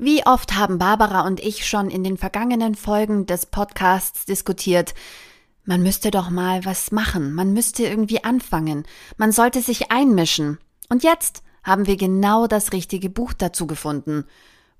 [0.00, 4.94] Wie oft haben Barbara und ich schon in den vergangenen Folgen des Podcasts diskutiert,
[5.64, 10.58] man müsste doch mal was machen, man müsste irgendwie anfangen, man sollte sich einmischen.
[10.88, 14.24] Und jetzt haben wir genau das richtige Buch dazu gefunden.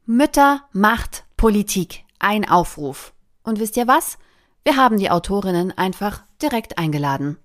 [0.07, 3.13] Mütter, Macht, Politik, ein Aufruf.
[3.43, 4.19] Und wisst ihr was?
[4.63, 7.39] Wir haben die Autorinnen einfach direkt eingeladen.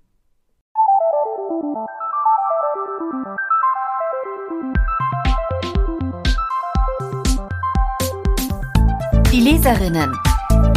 [9.44, 10.18] Leserinnen.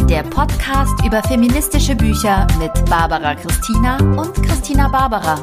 [0.09, 5.35] Der Podcast über feministische Bücher mit Barbara Christina und Christina Barbara.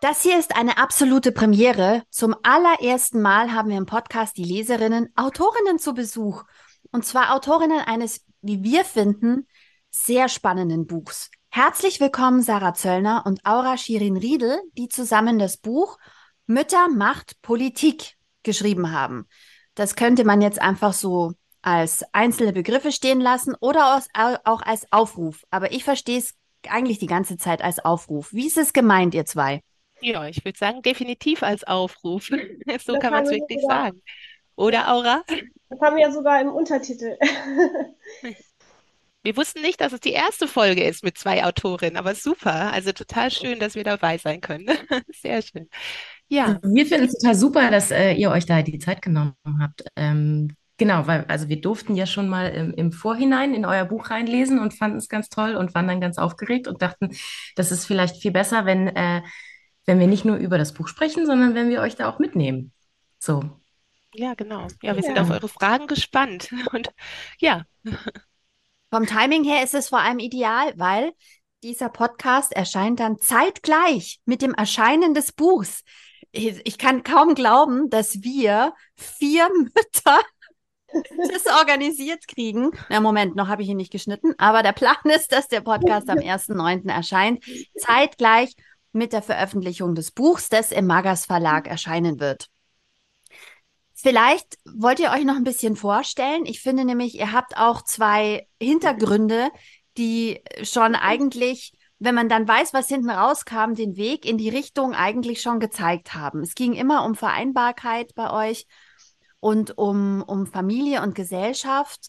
[0.00, 2.04] Das hier ist eine absolute Premiere.
[2.08, 6.44] Zum allerersten Mal haben wir im Podcast die Leserinnen Autorinnen zu Besuch.
[6.90, 9.46] Und zwar Autorinnen eines, wie wir finden,
[9.94, 11.30] sehr spannenden Buchs.
[11.50, 15.98] Herzlich willkommen Sarah Zöllner und Aura Shirin Riedel, die zusammen das Buch
[16.46, 19.28] Mütter, Macht, Politik geschrieben haben.
[19.74, 24.02] Das könnte man jetzt einfach so als einzelne Begriffe stehen lassen oder
[24.44, 25.44] auch als Aufruf.
[25.50, 26.34] Aber ich verstehe es
[26.68, 28.32] eigentlich die ganze Zeit als Aufruf.
[28.32, 29.60] Wie ist es gemeint, ihr zwei?
[30.00, 32.26] Ja, ich würde sagen, definitiv als Aufruf.
[32.28, 34.02] so das kann man es wirklich sogar, sagen.
[34.56, 35.22] Oder, Aura?
[35.68, 37.18] Das haben wir ja sogar im Untertitel.
[39.22, 42.72] Wir wussten nicht, dass es die erste Folge ist mit zwei Autorinnen, aber super.
[42.72, 44.66] Also total schön, dass wir dabei sein können.
[45.12, 45.68] Sehr schön.
[46.28, 46.58] Ja.
[46.62, 49.84] Wir finden es total super, dass äh, ihr euch da die Zeit genommen habt.
[49.94, 54.10] Ähm, genau, weil also wir durften ja schon mal im, im Vorhinein in euer Buch
[54.10, 57.10] reinlesen und fanden es ganz toll und waren dann ganz aufgeregt und dachten,
[57.54, 59.22] das ist vielleicht viel besser, wenn, äh,
[59.86, 62.72] wenn wir nicht nur über das Buch sprechen, sondern wenn wir euch da auch mitnehmen.
[63.20, 63.44] So.
[64.14, 64.66] Ja, genau.
[64.82, 65.02] Ja, wir ja.
[65.02, 66.52] sind auf eure Fragen gespannt.
[66.72, 66.92] Und
[67.38, 67.64] ja.
[68.92, 71.14] Vom Timing her ist es vor allem ideal, weil
[71.62, 75.82] dieser Podcast erscheint dann zeitgleich mit dem Erscheinen des Buchs.
[76.30, 80.20] Ich, kann kaum glauben, dass wir vier Mütter
[81.32, 82.72] das organisiert kriegen.
[82.90, 86.10] Na, Moment, noch habe ich ihn nicht geschnitten, aber der Plan ist, dass der Podcast
[86.10, 86.90] am 1.9.
[86.90, 87.42] erscheint,
[87.78, 88.54] zeitgleich
[88.92, 92.51] mit der Veröffentlichung des Buchs, das im Magas Verlag erscheinen wird.
[94.02, 96.44] Vielleicht wollt ihr euch noch ein bisschen vorstellen.
[96.44, 99.50] Ich finde nämlich, ihr habt auch zwei Hintergründe,
[99.96, 104.92] die schon eigentlich, wenn man dann weiß, was hinten rauskam, den Weg in die Richtung
[104.92, 106.40] eigentlich schon gezeigt haben.
[106.40, 108.66] Es ging immer um Vereinbarkeit bei euch
[109.38, 112.08] und um, um Familie und Gesellschaft,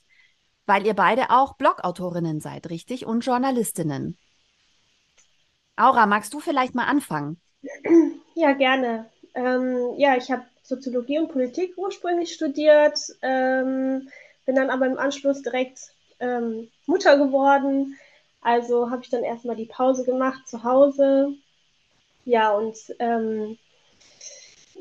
[0.66, 3.06] weil ihr beide auch Blogautorinnen seid, richtig?
[3.06, 4.18] Und Journalistinnen.
[5.76, 7.40] Aura, magst du vielleicht mal anfangen?
[8.34, 9.12] Ja, gerne.
[9.36, 14.10] Ähm, ja, ich habe Soziologie und Politik ursprünglich studiert, ähm,
[14.46, 15.80] bin dann aber im Anschluss direkt
[16.20, 17.98] ähm, Mutter geworden.
[18.42, 21.34] Also habe ich dann erstmal die Pause gemacht zu Hause.
[22.26, 23.58] Ja, und ähm,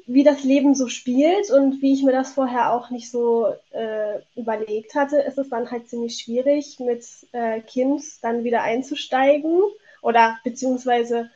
[0.07, 4.21] wie das Leben so spielt und wie ich mir das vorher auch nicht so äh,
[4.37, 9.61] überlegt hatte, ist es dann halt ziemlich schwierig, mit äh, Kind dann wieder einzusteigen.
[10.01, 11.31] Oder beziehungsweise,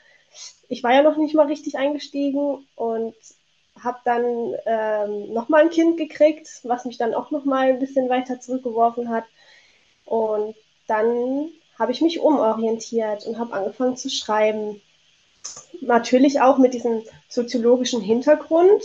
[0.69, 3.15] ich war ja noch nicht mal richtig eingestiegen und
[3.83, 8.41] habe dann ähm, nochmal ein Kind gekriegt, was mich dann auch nochmal ein bisschen weiter
[8.41, 9.25] zurückgeworfen hat.
[10.05, 10.55] Und
[10.87, 14.81] dann habe ich mich umorientiert und habe angefangen zu schreiben.
[15.81, 18.83] Natürlich auch mit diesem soziologischen Hintergrund,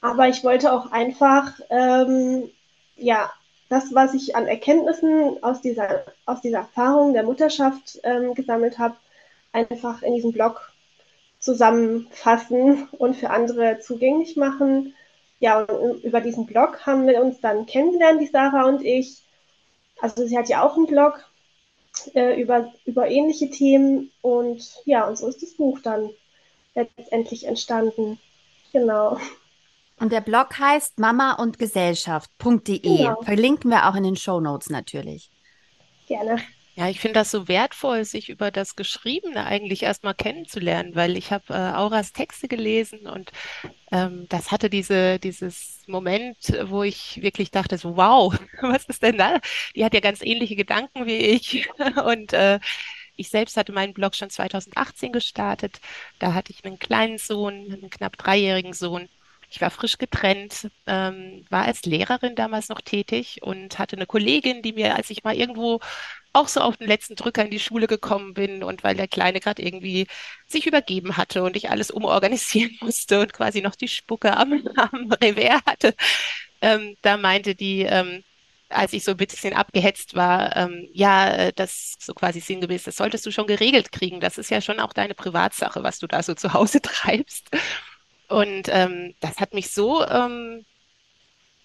[0.00, 2.50] aber ich wollte auch einfach, ähm,
[2.96, 3.32] ja,
[3.68, 8.96] das, was ich an Erkenntnissen aus dieser, aus dieser Erfahrung der Mutterschaft ähm, gesammelt habe,
[9.52, 10.71] einfach in diesem Blog
[11.42, 14.94] zusammenfassen und für andere zugänglich machen.
[15.40, 19.22] Ja, und über diesen Blog haben wir uns dann kennengelernt, die Sarah und ich.
[20.00, 21.24] Also sie hat ja auch einen Blog
[22.14, 26.10] äh, über, über ähnliche Themen und ja, und so ist das Buch dann
[26.74, 28.18] letztendlich entstanden.
[28.72, 29.18] Genau.
[29.98, 32.78] Und der Blog heißt mama und Gesellschaft.de.
[32.78, 33.20] Genau.
[33.22, 35.30] Verlinken wir auch in den Show Notes natürlich.
[36.06, 36.40] Gerne.
[36.74, 41.30] Ja, ich finde das so wertvoll, sich über das Geschriebene eigentlich erstmal kennenzulernen, weil ich
[41.30, 43.30] habe äh, Auras Texte gelesen und
[43.92, 49.18] ähm, das hatte diese, dieses Moment, wo ich wirklich dachte, so, wow, was ist denn
[49.18, 49.40] da?
[49.76, 51.68] Die hat ja ganz ähnliche Gedanken wie ich.
[52.06, 52.60] Und äh,
[53.16, 55.80] ich selbst hatte meinen Blog schon 2018 gestartet.
[56.18, 59.08] Da hatte ich einen kleinen Sohn, einen knapp dreijährigen Sohn.
[59.50, 64.62] Ich war frisch getrennt, ähm, war als Lehrerin damals noch tätig und hatte eine Kollegin,
[64.62, 65.80] die mir, als ich mal irgendwo
[66.32, 69.40] auch so auf den letzten Drücker in die Schule gekommen bin und weil der Kleine
[69.40, 70.06] gerade irgendwie
[70.46, 75.12] sich übergeben hatte und ich alles umorganisieren musste und quasi noch die Spucke am, am
[75.12, 75.94] Revers hatte,
[76.60, 78.22] ähm, da meinte die, ähm,
[78.68, 82.96] als ich so ein bisschen abgehetzt war, ähm, ja, äh, das so quasi sinngemäß, das
[82.96, 84.20] solltest du schon geregelt kriegen.
[84.20, 87.50] Das ist ja schon auch deine Privatsache, was du da so zu Hause treibst.
[88.28, 90.64] Und ähm, das hat mich so ähm,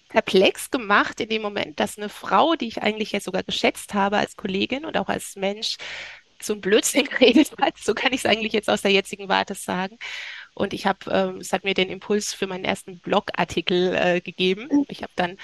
[0.08, 4.18] perplex gemacht in dem Moment, dass eine Frau, die ich eigentlich ja sogar geschätzt habe
[4.18, 5.76] als Kollegin und auch als Mensch,
[6.40, 7.78] so ein Blödsinn geredet hat.
[7.78, 9.98] So kann ich es eigentlich jetzt aus der jetzigen Warte sagen.
[10.54, 14.84] Und ich habe, ähm, es hat mir den Impuls für meinen ersten Blogartikel äh, gegeben.
[14.88, 15.36] Ich habe dann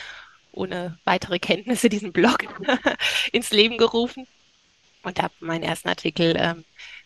[0.53, 2.45] ohne weitere Kenntnisse diesen Blog
[3.33, 4.27] ins Leben gerufen
[5.03, 6.65] und habe meinen ersten Artikel ähm,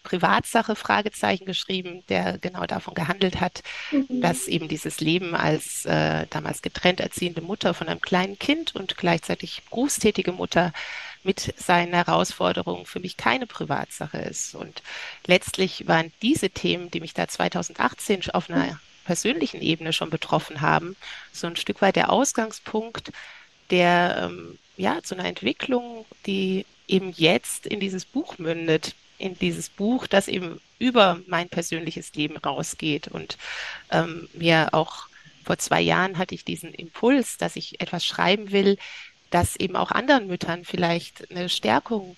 [0.08, 4.22] Privatsache Fragezeichen geschrieben, der genau davon gehandelt hat, mhm.
[4.22, 8.96] dass eben dieses Leben als äh, damals getrennt erziehende Mutter von einem kleinen Kind und
[8.96, 10.72] gleichzeitig berufstätige Mutter
[11.24, 14.54] mit seinen Herausforderungen für mich keine Privatsache ist.
[14.54, 14.82] Und
[15.26, 20.96] letztlich waren diese Themen, die mich da 2018 auf einer persönlichen Ebene schon betroffen haben,
[21.32, 23.12] so ein Stück weit der Ausgangspunkt,
[23.68, 29.68] der ähm, ja zu einer Entwicklung, die eben jetzt in dieses Buch mündet, in dieses
[29.68, 33.08] Buch, das eben über mein persönliches Leben rausgeht.
[33.08, 33.36] Und
[33.90, 35.08] ähm, mir auch
[35.44, 38.78] vor zwei Jahren hatte ich diesen Impuls, dass ich etwas schreiben will,
[39.30, 42.16] das eben auch anderen Müttern vielleicht eine Stärkung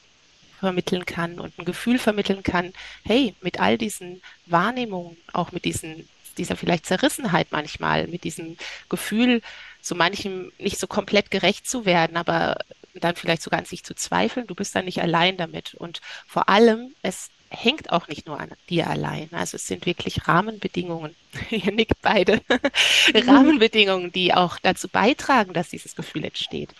[0.60, 2.72] vermitteln kann und ein Gefühl vermitteln kann,
[3.04, 8.56] hey, mit all diesen Wahrnehmungen, auch mit diesen, dieser vielleicht Zerrissenheit manchmal, mit diesem
[8.88, 9.42] Gefühl,
[9.80, 12.58] so manchem nicht so komplett gerecht zu werden, aber
[12.94, 14.46] dann vielleicht sogar an sich zu zweifeln.
[14.46, 15.74] Du bist dann nicht allein damit.
[15.74, 19.28] Und vor allem, es hängt auch nicht nur an dir allein.
[19.32, 21.14] Also es sind wirklich Rahmenbedingungen,
[21.50, 22.40] ihr nickt beide,
[23.14, 26.70] Rahmenbedingungen, die auch dazu beitragen, dass dieses Gefühl entsteht.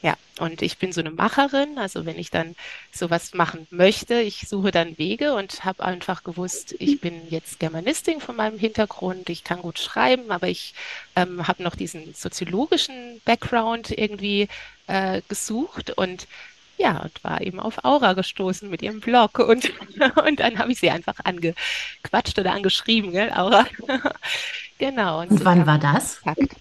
[0.00, 2.54] Ja, und ich bin so eine Macherin, also wenn ich dann
[2.92, 8.20] sowas machen möchte, ich suche dann Wege und habe einfach gewusst, ich bin jetzt Germanistin
[8.20, 10.74] von meinem Hintergrund, ich kann gut schreiben, aber ich
[11.16, 14.48] ähm, habe noch diesen soziologischen Background irgendwie
[14.86, 16.28] äh, gesucht und
[16.76, 19.72] ja, und war eben auf Aura gestoßen mit ihrem Blog und,
[20.26, 23.66] und dann habe ich sie einfach angequatscht oder angeschrieben, gell, Aura.
[24.78, 25.22] genau.
[25.22, 26.18] Und, und wann war das?
[26.18, 26.54] Fakt.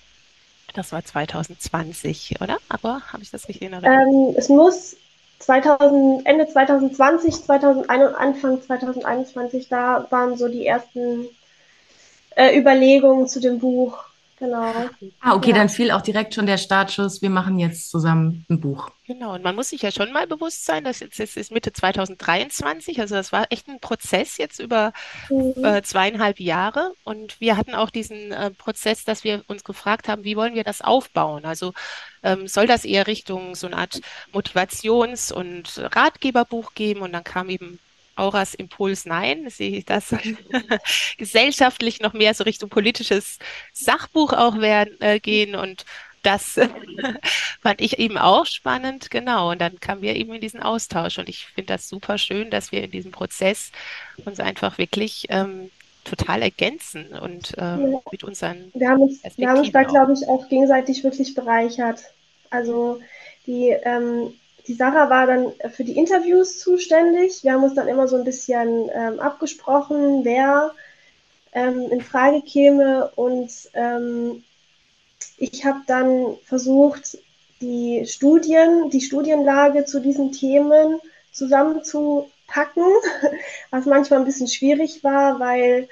[0.77, 2.59] Das war 2020, oder?
[2.69, 4.29] Aber habe ich das richtig in Erinnerung?
[4.29, 4.95] Ähm, es muss
[5.39, 11.25] 2000, Ende 2020, 2021, Anfang 2021, da waren so die ersten
[12.35, 14.03] äh, Überlegungen zu dem Buch.
[14.39, 14.72] Genau.
[15.19, 15.56] Ah, okay, ja.
[15.56, 18.92] dann fiel auch direkt schon der Startschuss, wir machen jetzt zusammen ein Buch.
[19.07, 21.74] Genau, und man muss sich ja schon mal bewusst sein, dass jetzt, jetzt ist Mitte
[21.74, 24.94] 2023, also das war echt ein Prozess jetzt über
[25.30, 25.63] mhm.
[25.63, 26.94] äh, zweieinhalb Jahre.
[27.04, 30.63] Und wir hatten auch diesen äh, Prozess, dass wir uns gefragt haben, wie wollen wir
[30.63, 31.45] das aufbauen?
[31.45, 31.74] Also
[32.22, 34.01] ähm, soll das eher Richtung so eine Art
[34.33, 37.01] Motivations- und Ratgeberbuch geben?
[37.01, 37.80] Und dann kam eben
[38.18, 40.16] Auras Impuls Nein, sehe ich das
[41.18, 43.40] gesellschaftlich noch mehr so Richtung politisches
[43.74, 45.86] Sachbuch auch werden, äh, gehen und
[46.24, 46.60] das
[47.62, 49.52] fand ich eben auch spannend, genau.
[49.52, 52.72] Und dann kamen wir eben in diesen Austausch und ich finde das super schön, dass
[52.72, 53.72] wir in diesem Prozess
[54.25, 55.72] uns einfach wirklich ähm,
[56.04, 57.78] total ergänzen und ja.
[58.12, 62.02] mit unseren wir haben uns, wir haben uns da, glaube ich, auch gegenseitig wirklich bereichert.
[62.50, 63.00] Also
[63.46, 64.34] die ähm,
[64.68, 67.44] die Sarah war dann für die Interviews zuständig.
[67.44, 70.72] Wir haben uns dann immer so ein bisschen ähm, abgesprochen, wer
[71.54, 73.12] ähm, in Frage käme.
[73.16, 74.44] Und ähm,
[75.38, 77.18] ich habe dann versucht,
[77.62, 81.00] die Studien, die Studienlage zu diesen Themen
[81.31, 82.83] zusammenzupacken,
[83.71, 85.88] was manchmal ein bisschen schwierig war, weil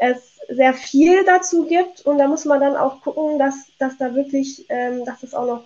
[0.00, 4.14] es sehr viel dazu gibt und da muss man dann auch gucken, dass, dass da
[4.14, 5.64] wirklich, ähm, dass das auch noch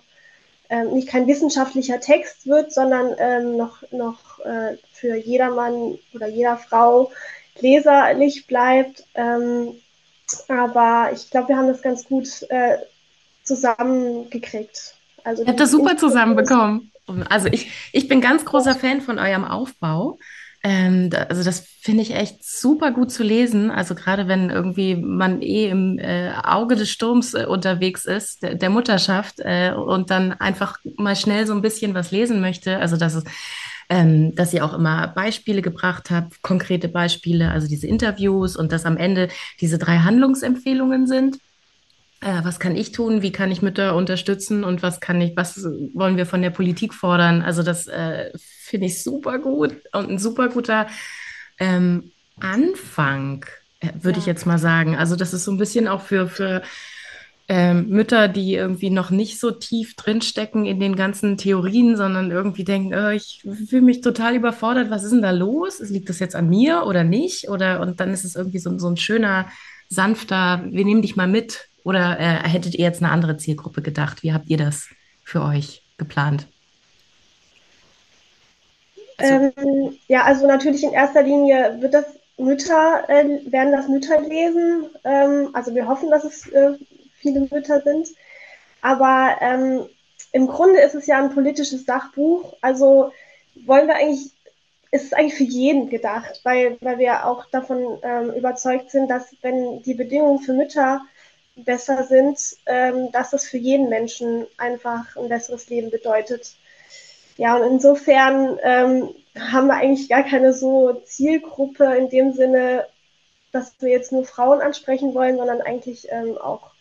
[0.73, 6.57] ähm, nicht kein wissenschaftlicher Text wird, sondern ähm, noch, noch äh, für jedermann oder jeder
[6.57, 7.11] Frau
[7.59, 9.03] leserlich bleibt.
[9.13, 9.75] Ähm,
[10.47, 12.77] aber ich glaube, wir haben das ganz gut äh,
[13.43, 14.95] zusammengekriegt.
[15.23, 16.91] Also Ihr habt das super zusammenbekommen.
[17.29, 20.17] Also ich, ich bin ganz großer Fan von eurem Aufbau.
[20.63, 23.69] Ähm, also das finde ich echt super gut zu lesen.
[23.69, 28.55] Also gerade wenn irgendwie man eh im äh, Auge des Sturms äh, unterwegs ist, der,
[28.55, 32.77] der Mutterschaft, äh, und dann einfach mal schnell so ein bisschen was lesen möchte.
[32.79, 33.23] Also dass es
[33.89, 38.85] ähm, dass ihr auch immer Beispiele gebracht habt, konkrete Beispiele, also diese Interviews und dass
[38.85, 39.27] am Ende
[39.59, 41.37] diese drei Handlungsempfehlungen sind
[42.43, 45.63] was kann ich tun, wie kann ich Mütter unterstützen und was kann ich, was
[45.93, 47.41] wollen wir von der Politik fordern?
[47.41, 50.87] Also das äh, finde ich super gut und ein super guter
[51.59, 53.45] ähm, Anfang,
[53.79, 54.21] äh, würde ja.
[54.21, 54.95] ich jetzt mal sagen.
[54.95, 56.61] Also das ist so ein bisschen auch für, für
[57.49, 62.63] ähm, Mütter, die irgendwie noch nicht so tief drinstecken in den ganzen Theorien, sondern irgendwie
[62.63, 65.79] denken, oh, ich fühle mich total überfordert, was ist denn da los?
[65.79, 67.49] Liegt das jetzt an mir oder nicht?
[67.49, 69.47] Oder und dann ist es irgendwie so, so ein schöner,
[69.89, 74.23] sanfter, wir nehmen dich mal mit oder äh, hättet ihr jetzt eine andere Zielgruppe gedacht?
[74.23, 74.87] Wie habt ihr das
[75.23, 76.47] für euch geplant?
[79.17, 82.05] Also, ähm, ja, also natürlich in erster Linie wird das
[82.37, 84.89] Mütter, äh, werden das Mütter lesen.
[85.03, 86.73] Ähm, also wir hoffen, dass es äh,
[87.19, 88.09] viele Mütter sind.
[88.81, 89.85] Aber ähm,
[90.31, 92.55] im Grunde ist es ja ein politisches Sachbuch.
[92.61, 93.11] Also
[93.65, 94.31] wollen wir eigentlich,
[94.91, 99.35] ist es eigentlich für jeden gedacht, weil, weil wir auch davon ähm, überzeugt sind, dass
[99.41, 101.01] wenn die Bedingungen für Mütter
[101.55, 106.55] besser sind, ähm, dass das für jeden Menschen einfach ein besseres Leben bedeutet.
[107.37, 112.87] Ja, und insofern ähm, haben wir eigentlich gar keine so Zielgruppe in dem Sinne,
[113.51, 116.71] dass wir jetzt nur Frauen ansprechen wollen, sondern eigentlich ähm, auch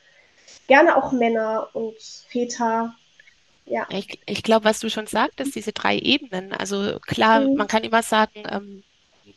[0.66, 1.96] gerne auch Männer und
[2.28, 2.94] Väter.
[3.66, 3.86] Ja.
[3.90, 6.52] Ich, ich glaube, was du schon sagtest, diese drei Ebenen.
[6.52, 7.54] Also klar, mhm.
[7.54, 8.82] man kann immer sagen, ähm,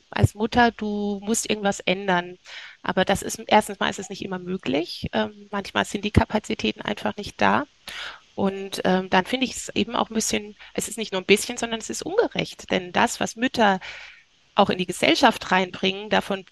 [0.09, 2.37] als Mutter, du musst irgendwas ändern.
[2.85, 5.09] Aber das ist erstens mal ist es nicht immer möglich.
[5.11, 7.65] Ähm, manchmal sind die Kapazitäten einfach nicht da.
[8.35, 11.25] Und ähm, dann finde ich es eben auch ein bisschen, es ist nicht nur ein
[11.25, 12.69] bisschen, sondern es ist ungerecht.
[12.69, 13.79] Denn das, was Mütter
[14.53, 16.45] auch in die Gesellschaft reinbringen, davon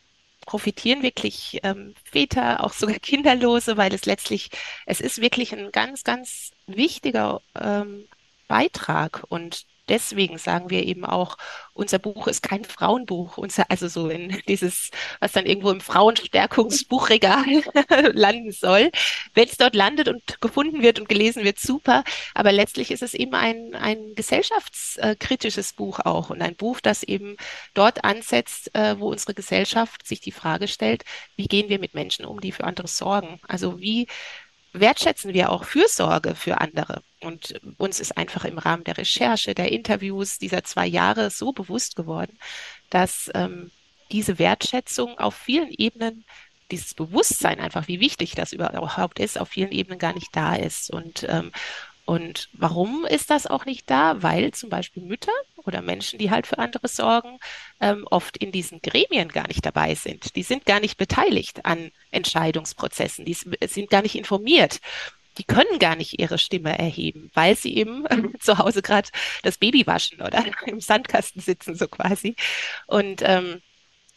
[0.45, 4.49] profitieren wirklich ähm, Väter, auch sogar Kinderlose, weil es letztlich,
[4.87, 8.07] es ist wirklich ein ganz, ganz wichtiger ähm,
[8.47, 9.23] Beitrag.
[9.29, 11.37] Und deswegen sagen wir eben auch,
[11.73, 17.63] unser Buch ist kein Frauenbuch, unser, also so in dieses, was dann irgendwo im Frauenstärkungsbuchregal
[18.13, 18.91] landen soll.
[19.33, 22.03] Wenn es dort landet und gefunden wird und gelesen wird, super.
[22.33, 27.37] Aber letztlich ist es eben ein, ein gesellschaftskritisches Buch auch und ein Buch, das eben
[27.73, 31.03] dort ansetzt, äh, wo unsere Gesellschaft sich die Frage stellt,
[31.35, 33.39] wie gehen wir mit Menschen um, die für andere sorgen?
[33.47, 34.07] Also wie
[34.73, 37.03] wertschätzen wir auch Fürsorge für andere.
[37.21, 41.95] Und uns ist einfach im Rahmen der Recherche, der Interviews dieser zwei Jahre so bewusst
[41.95, 42.37] geworden,
[42.89, 43.71] dass ähm,
[44.11, 46.25] diese Wertschätzung auf vielen Ebenen,
[46.71, 50.89] dieses Bewusstsein einfach, wie wichtig das überhaupt ist, auf vielen Ebenen gar nicht da ist.
[50.89, 51.51] Und ähm,
[52.05, 54.21] und warum ist das auch nicht da?
[54.21, 55.31] Weil zum Beispiel Mütter
[55.63, 57.39] oder Menschen, die halt für andere sorgen,
[57.79, 60.35] ähm, oft in diesen Gremien gar nicht dabei sind.
[60.35, 64.81] Die sind gar nicht beteiligt an Entscheidungsprozessen, die sind gar nicht informiert.
[65.37, 69.09] Die können gar nicht ihre Stimme erheben, weil sie eben äh, zu Hause gerade
[69.41, 72.35] das Baby waschen oder im Sandkasten sitzen, so quasi.
[72.85, 73.61] Und ähm,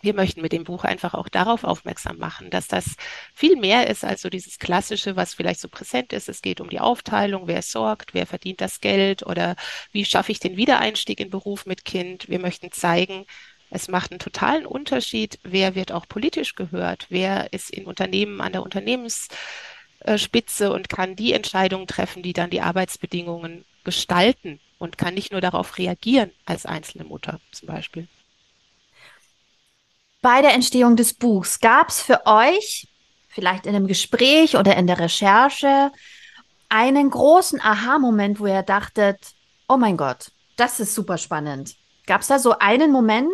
[0.07, 2.95] wir möchten mit dem Buch einfach auch darauf aufmerksam machen, dass das
[3.35, 6.29] viel mehr ist als so dieses Klassische, was vielleicht so präsent ist.
[6.29, 9.27] Es geht um die Aufteilung, wer sorgt, wer verdient das Geld?
[9.27, 9.57] Oder
[9.91, 12.29] wie schaffe ich den Wiedereinstieg in Beruf mit Kind.
[12.29, 13.27] Wir möchten zeigen,
[13.69, 18.53] es macht einen totalen Unterschied, wer wird auch politisch gehört, wer ist in Unternehmen an
[18.53, 25.33] der Unternehmensspitze und kann die Entscheidungen treffen, die dann die Arbeitsbedingungen gestalten und kann nicht
[25.33, 28.07] nur darauf reagieren als einzelne Mutter zum Beispiel
[30.27, 32.89] bei der Entstehung des Buchs, gab es für euch,
[33.29, 35.93] vielleicht in einem Gespräch oder in der Recherche,
[36.69, 39.21] einen großen Aha-Moment, wo ihr dachtet,
[39.69, 41.77] oh mein Gott, das ist super spannend.
[42.09, 43.31] Gab es da so einen Moment,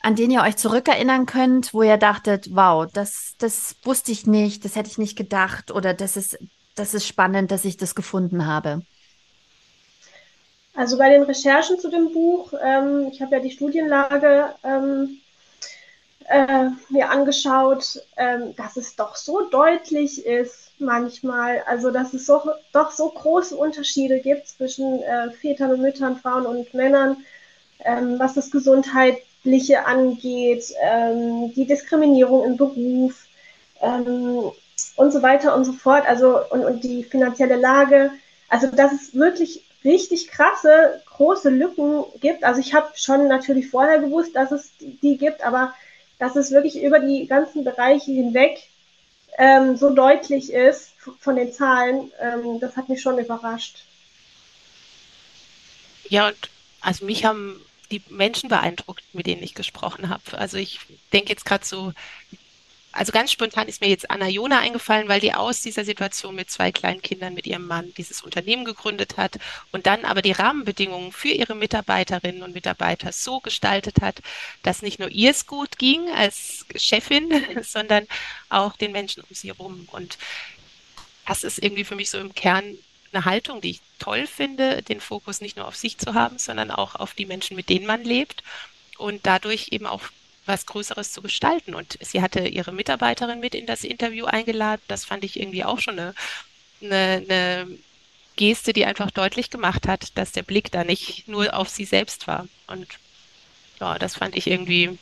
[0.00, 4.64] an den ihr euch zurückerinnern könnt, wo ihr dachtet, wow, das, das wusste ich nicht,
[4.64, 6.36] das hätte ich nicht gedacht oder das ist,
[6.74, 8.82] das ist spannend, dass ich das gefunden habe?
[10.74, 15.20] Also bei den Recherchen zu dem Buch, ähm, ich habe ja die Studienlage ähm,
[16.28, 22.40] äh, mir angeschaut, ähm, dass es doch so deutlich ist manchmal, also dass es so,
[22.72, 27.18] doch so große Unterschiede gibt zwischen äh, Vätern und Müttern, Frauen und Männern,
[27.84, 33.26] ähm, was das Gesundheitliche angeht, ähm, die Diskriminierung im Beruf
[33.80, 34.50] ähm,
[34.96, 38.10] und so weiter und so fort, also und, und die finanzielle Lage.
[38.48, 42.42] Also dass es wirklich richtig krasse, große Lücken gibt.
[42.42, 45.74] Also ich habe schon natürlich vorher gewusst, dass es die gibt, aber
[46.18, 48.62] dass es wirklich über die ganzen Bereiche hinweg
[49.38, 53.84] ähm, so deutlich ist von den Zahlen, ähm, das hat mich schon überrascht.
[56.08, 60.38] Ja, und also mich haben die Menschen beeindruckt, mit denen ich gesprochen habe.
[60.38, 60.80] Also ich
[61.12, 61.92] denke jetzt gerade so
[62.94, 66.50] also ganz spontan ist mir jetzt Anna Jona eingefallen, weil die aus dieser Situation mit
[66.50, 69.38] zwei kleinen Kindern mit ihrem Mann dieses Unternehmen gegründet hat
[69.72, 74.22] und dann aber die Rahmenbedingungen für ihre Mitarbeiterinnen und Mitarbeiter so gestaltet hat,
[74.62, 77.30] dass nicht nur ihr es gut ging als Chefin,
[77.62, 78.06] sondern
[78.48, 79.88] auch den Menschen um sie herum.
[79.90, 80.16] Und
[81.26, 82.78] das ist irgendwie für mich so im Kern
[83.12, 86.70] eine Haltung, die ich toll finde, den Fokus nicht nur auf sich zu haben, sondern
[86.70, 88.42] auch auf die Menschen, mit denen man lebt
[88.98, 90.02] und dadurch eben auch
[90.46, 91.74] was Größeres zu gestalten.
[91.74, 94.82] Und sie hatte ihre Mitarbeiterin mit in das Interview eingeladen.
[94.88, 96.14] Das fand ich irgendwie auch schon eine,
[96.82, 97.78] eine, eine
[98.36, 102.26] Geste, die einfach deutlich gemacht hat, dass der Blick da nicht nur auf sie selbst
[102.26, 102.48] war.
[102.66, 102.86] Und
[103.80, 104.98] ja, das fand ich irgendwie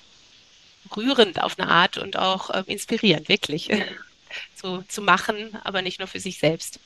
[0.97, 3.69] rührend auf eine Art und auch äh, inspirierend, wirklich.
[4.55, 6.79] so zu machen, aber nicht nur für sich selbst.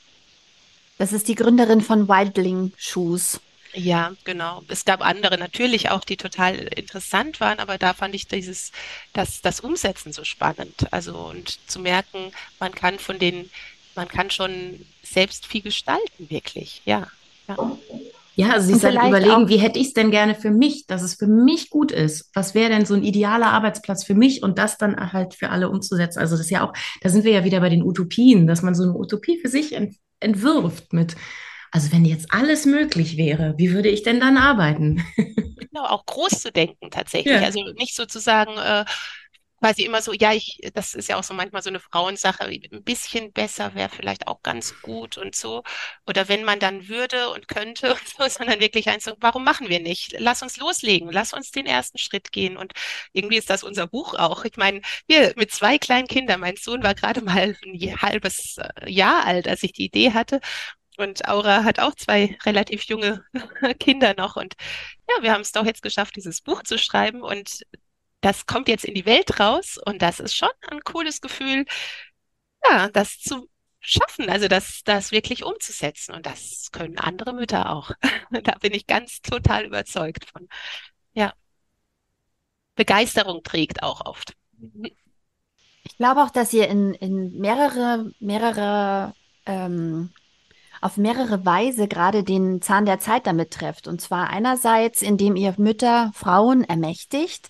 [0.97, 3.39] Das ist die Gründerin von Wildling Shoes.
[3.77, 4.63] Ja, genau.
[4.69, 8.71] Es gab andere natürlich auch, die total interessant waren, aber da fand ich dieses,
[9.13, 10.91] das, das Umsetzen so spannend.
[10.91, 13.51] Also und zu merken, man kann von den,
[13.95, 16.81] man kann schon selbst viel gestalten, wirklich.
[16.85, 17.07] Ja.
[17.47, 17.77] ja.
[18.35, 21.01] Ja, also sich halt überlegen, auch, wie hätte ich es denn gerne für mich, dass
[21.01, 22.29] es für mich gut ist.
[22.35, 25.69] Was wäre denn so ein idealer Arbeitsplatz für mich und das dann halt für alle
[25.69, 26.19] umzusetzen.
[26.19, 28.75] Also das ist ja auch, da sind wir ja wieder bei den Utopien, dass man
[28.75, 31.15] so eine Utopie für sich ent, entwirft mit,
[31.77, 35.05] also wenn jetzt alles möglich wäre, wie würde ich denn dann arbeiten?
[35.69, 37.35] Genau, auch groß zu denken tatsächlich.
[37.35, 37.41] Ja.
[37.41, 38.85] Also nicht sozusagen, äh,
[39.59, 42.83] quasi immer so, ja, ich, das ist ja auch so manchmal so eine Frauensache, ein
[42.83, 45.61] bisschen besser wäre vielleicht auch ganz gut und so.
[46.07, 49.79] Oder wenn man dann würde und könnte und so, sondern wirklich eins, warum machen wir
[49.79, 50.15] nicht?
[50.17, 52.57] Lass uns loslegen, lass uns den ersten Schritt gehen.
[52.57, 52.73] Und
[53.13, 54.45] irgendwie ist das unser Buch auch.
[54.45, 58.89] Ich meine, wir mit zwei kleinen Kindern, mein Sohn war gerade mal ein halbes äh,
[58.89, 60.39] Jahr alt, als ich die Idee hatte.
[60.97, 63.23] Und Aura hat auch zwei relativ junge
[63.79, 64.35] Kinder noch.
[64.35, 64.55] Und
[65.07, 67.21] ja, wir haben es doch jetzt geschafft, dieses Buch zu schreiben.
[67.21, 67.61] Und
[68.21, 71.65] das kommt jetzt in die Welt raus und das ist schon ein cooles Gefühl,
[72.67, 73.47] ja, das zu
[73.79, 76.13] schaffen, also das, das wirklich umzusetzen.
[76.13, 77.91] Und das können andere Mütter auch.
[78.43, 80.47] da bin ich ganz total überzeugt von.
[81.13, 81.33] Ja.
[82.75, 84.33] Begeisterung trägt auch oft.
[85.83, 89.13] Ich glaube auch, dass ihr in, in mehrere, mehrere
[89.45, 90.11] ähm,
[90.81, 93.87] auf mehrere Weise gerade den Zahn der Zeit damit trefft.
[93.87, 97.49] Und zwar einerseits, indem ihr Mütter, Frauen ermächtigt,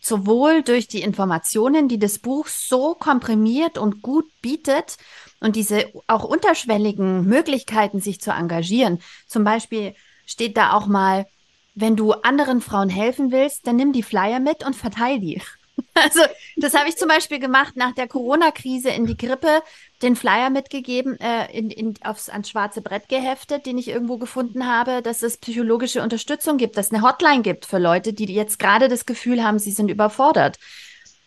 [0.00, 4.96] sowohl durch die Informationen, die das Buch so komprimiert und gut bietet
[5.40, 9.00] und diese auch unterschwelligen Möglichkeiten, sich zu engagieren.
[9.26, 9.94] Zum Beispiel
[10.26, 11.26] steht da auch mal,
[11.74, 15.40] wenn du anderen Frauen helfen willst, dann nimm die Flyer mit und verteil die.
[15.94, 16.20] Also,
[16.56, 19.62] das habe ich zum Beispiel gemacht nach der Corona-Krise in die Grippe,
[20.02, 24.66] den Flyer mitgegeben, äh, in, in, aufs, ans schwarze Brett geheftet, den ich irgendwo gefunden
[24.66, 28.58] habe, dass es psychologische Unterstützung gibt, dass es eine Hotline gibt für Leute, die jetzt
[28.58, 30.58] gerade das Gefühl haben, sie sind überfordert.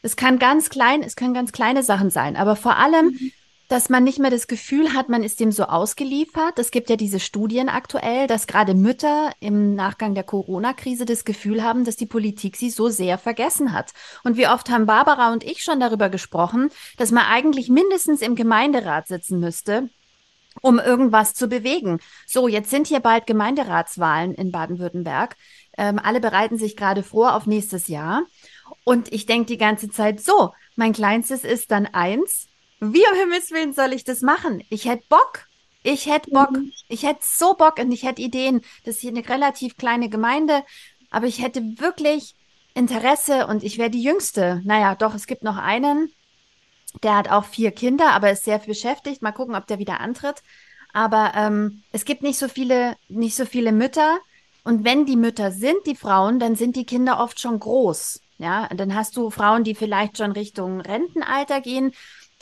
[0.01, 3.31] Es kann ganz klein, es können ganz kleine Sachen sein, aber vor allem mhm
[3.73, 6.59] dass man nicht mehr das Gefühl hat, man ist dem so ausgeliefert.
[6.59, 11.63] Es gibt ja diese Studien aktuell, dass gerade Mütter im Nachgang der Corona-Krise das Gefühl
[11.63, 13.93] haben, dass die Politik sie so sehr vergessen hat.
[14.23, 18.35] Und wie oft haben Barbara und ich schon darüber gesprochen, dass man eigentlich mindestens im
[18.35, 19.89] Gemeinderat sitzen müsste,
[20.61, 21.97] um irgendwas zu bewegen.
[22.27, 25.35] So, jetzt sind hier bald Gemeinderatswahlen in Baden-Württemberg.
[25.79, 28.21] Ähm, alle bereiten sich gerade vor auf nächstes Jahr.
[28.83, 32.49] Und ich denke die ganze Zeit, so, mein Kleinstes ist dann eins,
[32.91, 34.63] wie um Himmels Willen soll ich das machen?
[34.69, 35.47] Ich hätte Bock.
[35.83, 36.51] Ich hätte Bock.
[36.51, 36.71] Mhm.
[36.87, 38.61] Ich hätte so Bock und ich hätte Ideen.
[38.83, 40.63] Das ist hier eine relativ kleine Gemeinde,
[41.11, 42.35] aber ich hätte wirklich
[42.73, 44.61] Interesse und ich wäre die Jüngste.
[44.63, 46.11] Naja, doch, es gibt noch einen,
[47.01, 49.21] der hat auch vier Kinder, aber ist sehr beschäftigt.
[49.21, 50.41] Mal gucken, ob der wieder antritt.
[50.93, 54.19] Aber ähm, es gibt nicht so viele, nicht so viele Mütter.
[54.63, 58.21] Und wenn die Mütter sind, die Frauen, dann sind die Kinder oft schon groß.
[58.37, 61.93] Ja, dann hast du Frauen, die vielleicht schon Richtung Rentenalter gehen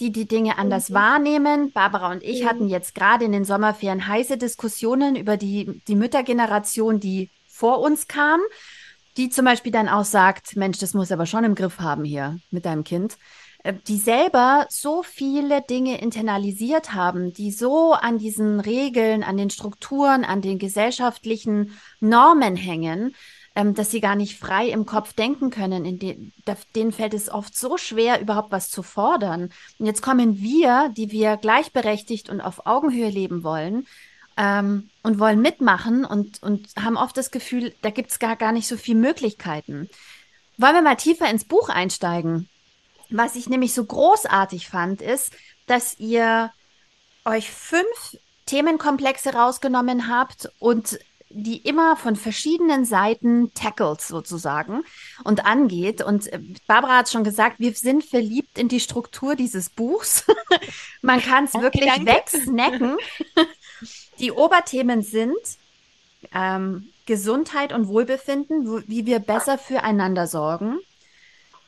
[0.02, 0.94] die die Dinge anders mhm.
[0.96, 1.72] wahrnehmen.
[1.72, 2.48] Barbara und ich mhm.
[2.48, 8.08] hatten jetzt gerade in den Sommerferien heiße Diskussionen über die, die Müttergeneration, die vor uns
[8.08, 8.42] kam,
[9.16, 12.40] die zum Beispiel dann auch sagt, Mensch, das muss aber schon im Griff haben hier
[12.50, 13.18] mit deinem Kind
[13.64, 19.52] äh, die selber so viele Dinge internalisiert haben, die so an diesen Regeln, an den
[19.52, 23.14] Strukturen, an den gesellschaftlichen Normen hängen,
[23.56, 25.86] ähm, dass sie gar nicht frei im Kopf denken können.
[25.86, 26.32] In de
[26.76, 29.52] denen fällt es oft so schwer, überhaupt was zu fordern.
[29.78, 33.86] Und jetzt kommen wir, die wir gleichberechtigt und auf Augenhöhe leben wollen,
[34.38, 38.52] ähm, und wollen mitmachen und, und haben oft das Gefühl, da gibt es gar, gar
[38.52, 39.90] nicht so viele Möglichkeiten.
[40.58, 42.50] Wollen wir mal tiefer ins Buch einsteigen?
[43.10, 45.34] Was ich nämlich so großartig fand, ist,
[45.68, 46.52] dass ihr
[47.26, 51.00] euch fünf Themenkomplexe rausgenommen habt und
[51.34, 54.84] die immer von verschiedenen Seiten tackelt sozusagen
[55.24, 56.02] und angeht.
[56.02, 60.26] Und äh, Barbara hat schon gesagt, wir sind verliebt in die Struktur dieses Buchs.
[61.02, 62.06] Man kann es wirklich danke.
[62.06, 62.98] wegsnacken.
[64.20, 65.36] die Oberthemen sind
[66.34, 70.80] ähm, Gesundheit und Wohlbefinden, wo, wie wir besser füreinander sorgen.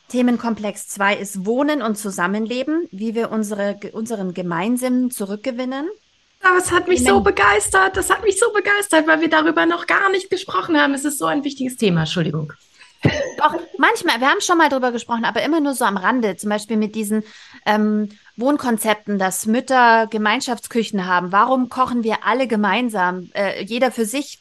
[0.09, 5.89] Themenkomplex 2 ist Wohnen und Zusammenleben, wie wir unsere, unseren Gemeinsamen zurückgewinnen.
[6.43, 7.95] Aber es hat mich so begeistert.
[7.95, 10.93] Das hat mich so begeistert, weil wir darüber noch gar nicht gesprochen haben.
[10.93, 12.01] Es ist so ein wichtiges Thema.
[12.01, 12.53] Entschuldigung.
[13.37, 16.35] Doch, manchmal, wir haben schon mal drüber gesprochen, aber immer nur so am Rande.
[16.37, 17.23] Zum Beispiel mit diesen
[17.65, 21.31] ähm, Wohnkonzepten, dass Mütter Gemeinschaftsküchen haben.
[21.31, 23.29] Warum kochen wir alle gemeinsam?
[23.33, 24.39] Äh, jeder für sich.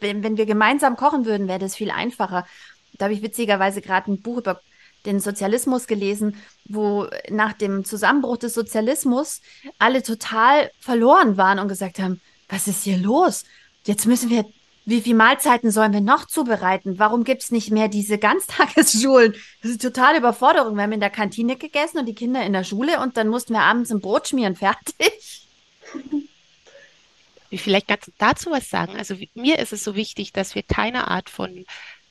[0.00, 2.46] Wenn, wenn wir gemeinsam kochen würden, wäre das viel einfacher.
[2.94, 4.60] Da habe ich witzigerweise gerade ein Buch über
[5.06, 9.40] den Sozialismus gelesen, wo nach dem Zusammenbruch des Sozialismus
[9.78, 13.44] alle total verloren waren und gesagt haben, was ist hier los?
[13.84, 14.46] Jetzt müssen wir,
[14.86, 16.98] wie viele Mahlzeiten sollen wir noch zubereiten?
[16.98, 19.34] Warum gibt es nicht mehr diese Ganztagesschulen?
[19.62, 20.76] Das ist totale Überforderung.
[20.76, 23.54] Wir haben in der Kantine gegessen und die Kinder in der Schule und dann mussten
[23.54, 25.48] wir abends ein Brot schmieren, fertig.
[27.50, 28.96] Ich vielleicht ganz dazu was sagen.
[28.96, 31.64] Also mir ist es so wichtig, dass wir keine Art von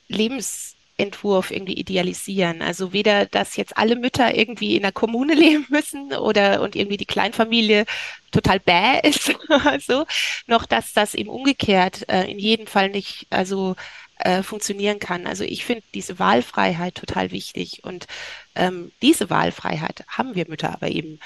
[0.08, 2.62] Lebens Entwurf irgendwie idealisieren.
[2.62, 6.96] Also weder, dass jetzt alle Mütter irgendwie in der Kommune leben müssen oder und irgendwie
[6.96, 7.84] die Kleinfamilie
[8.30, 9.34] total bäh ist,
[9.86, 10.06] so,
[10.46, 13.76] noch dass das eben umgekehrt äh, in jedem Fall nicht also
[14.18, 15.26] äh, funktionieren kann.
[15.26, 18.06] Also ich finde diese Wahlfreiheit total wichtig und
[18.54, 21.18] ähm, diese Wahlfreiheit haben wir Mütter aber eben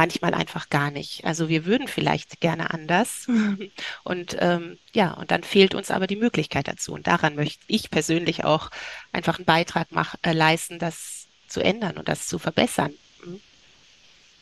[0.00, 1.26] manchmal einfach gar nicht.
[1.26, 3.26] Also wir würden vielleicht gerne anders
[4.02, 6.94] und ähm, ja, und dann fehlt uns aber die Möglichkeit dazu.
[6.94, 8.70] Und daran möchte ich persönlich auch
[9.12, 12.94] einfach einen Beitrag mach, äh, leisten, das zu ändern und das zu verbessern.
[13.22, 13.40] Mhm.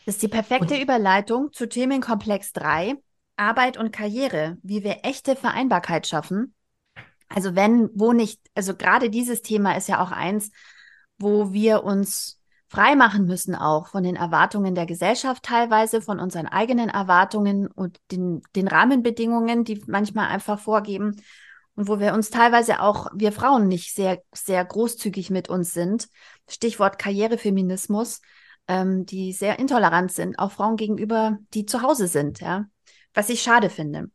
[0.06, 2.94] Das ist die perfekte und Überleitung zu Themenkomplex 3,
[3.34, 6.54] Arbeit und Karriere, wie wir echte Vereinbarkeit schaffen.
[7.28, 10.52] Also wenn, wo nicht, also gerade dieses Thema ist ja auch eins,
[11.18, 12.37] wo wir uns
[12.68, 18.42] freimachen müssen auch von den Erwartungen der Gesellschaft teilweise, von unseren eigenen Erwartungen und den,
[18.54, 21.16] den Rahmenbedingungen, die manchmal einfach vorgeben
[21.78, 26.08] und wo wir uns teilweise auch, wir Frauen nicht sehr, sehr großzügig mit uns sind.
[26.48, 28.20] Stichwort Karrierefeminismus,
[28.66, 32.66] ähm, die sehr intolerant sind, auch Frauen gegenüber, die zu Hause sind, ja.
[33.14, 34.10] Was ich schade finde.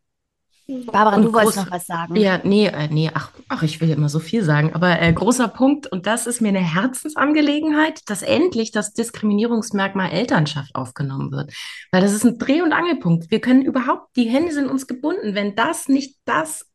[0.65, 2.15] Barbara, und du wolltest noch was sagen.
[2.15, 4.73] Ja, nee, äh, nee, ach, ach, ich will immer so viel sagen.
[4.73, 10.73] Aber äh, großer Punkt, und das ist mir eine Herzensangelegenheit, dass endlich das Diskriminierungsmerkmal Elternschaft
[10.75, 11.51] aufgenommen wird.
[11.91, 13.29] Weil das ist ein Dreh- und Angelpunkt.
[13.29, 16.65] Wir können überhaupt, die Hände sind uns gebunden, wenn das nicht das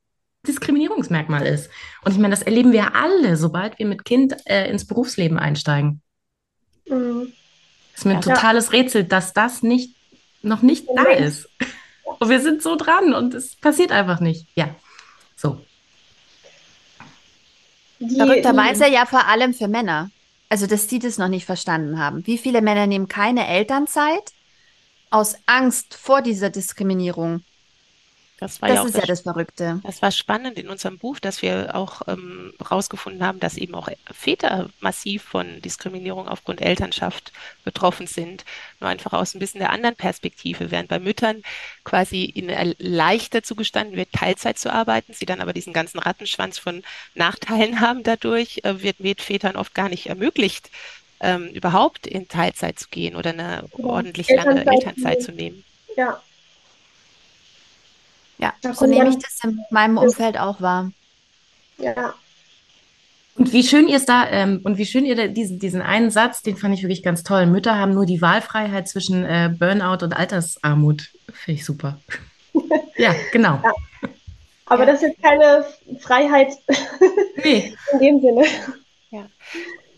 [0.47, 1.71] Diskriminierungsmerkmal ist.
[2.05, 6.03] Und ich meine, das erleben wir alle, sobald wir mit Kind äh, ins Berufsleben einsteigen.
[6.87, 7.33] Mhm.
[7.93, 8.35] Das ist mir ein ja.
[8.35, 9.97] totales Rätsel, dass das nicht
[10.43, 11.49] noch nicht da ist.
[12.19, 14.47] Und wir sind so dran und es passiert einfach nicht.
[14.55, 14.75] Ja,
[15.37, 15.61] so.
[18.01, 20.11] Die, Verrückterweise ja vor allem für Männer.
[20.49, 22.27] Also, dass die das noch nicht verstanden haben.
[22.27, 24.33] Wie viele Männer nehmen keine Elternzeit
[25.11, 27.43] aus Angst vor dieser Diskriminierung?
[28.39, 29.81] Das, war das ja ist ja das Verrückte.
[29.83, 33.89] Das war spannend in unserem Buch, dass wir auch ähm, herausgefunden haben, dass eben auch
[34.13, 37.33] Väter massiv von Diskriminierung aufgrund Elternschaft
[37.65, 38.45] betroffen sind.
[38.79, 41.43] Nur einfach aus ein bisschen der anderen Perspektive, während bei Müttern
[41.83, 46.85] quasi ihnen leichter zugestanden wird, Teilzeit zu arbeiten, sie dann aber diesen ganzen Rattenschwanz von
[47.17, 50.71] Nachteilen haben dadurch, äh, wird mit Vätern oft gar nicht ermöglicht,
[51.21, 53.85] ähm, überhaupt in Teilzeit zu gehen oder eine ja.
[53.85, 55.65] ordentlich lange Elternzeit zu nehmen.
[55.97, 56.23] Ja,
[58.39, 60.91] ja, so nehme ich das in meinem Umfeld auch wahr.
[61.79, 62.15] Ja.
[63.37, 66.11] Und wie schön ihr es da, ähm, und wie schön ihr da diesen, diesen einen
[66.11, 67.47] Satz, den fand ich wirklich ganz toll.
[67.47, 71.09] Mütter haben nur die Wahlfreiheit zwischen äh, Burnout und Altersarmut.
[71.33, 72.01] Finde ich super.
[72.97, 73.61] ja, genau.
[73.63, 73.73] Ja.
[74.67, 74.93] Aber ja.
[74.93, 75.65] das ist keine
[76.01, 76.53] Freiheit
[77.45, 77.75] nee.
[77.93, 78.45] in dem Sinne.
[79.11, 79.27] Ja.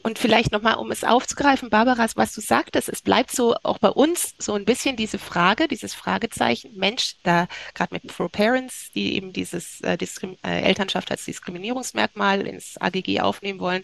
[0.02, 3.90] Und vielleicht nochmal, um es aufzugreifen, Barbara, was du sagtest, es bleibt so auch bei
[3.90, 9.14] uns so ein bisschen diese Frage, dieses Fragezeichen, Mensch, da gerade mit Pro Parents, die
[9.14, 13.82] eben dieses äh, äh, Elternschaft als Diskriminierungsmerkmal ins AGG aufnehmen wollen,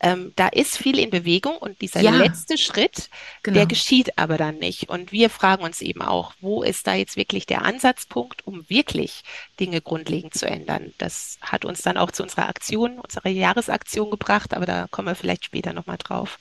[0.00, 3.10] ähm, da ist viel in Bewegung und dieser ja, letzte Schritt,
[3.42, 3.56] genau.
[3.56, 4.88] der geschieht aber dann nicht.
[4.88, 9.22] Und wir fragen uns eben auch, wo ist da jetzt wirklich der Ansatzpunkt, um wirklich
[9.58, 10.92] Dinge grundlegend zu ändern?
[10.98, 15.16] Das hat uns dann auch zu unserer Aktion, unserer Jahresaktion gebracht, aber da kommen wir
[15.16, 16.38] vielleicht später nochmal drauf.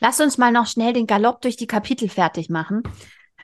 [0.00, 2.82] Lass uns mal noch schnell den Galopp durch die Kapitel fertig machen.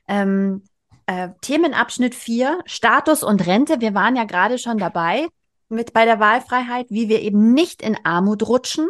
[0.07, 0.63] Ähm,
[1.05, 3.81] äh, Themenabschnitt 4, Status und Rente.
[3.81, 5.27] Wir waren ja gerade schon dabei
[5.69, 8.89] mit bei der Wahlfreiheit, wie wir eben nicht in Armut rutschen.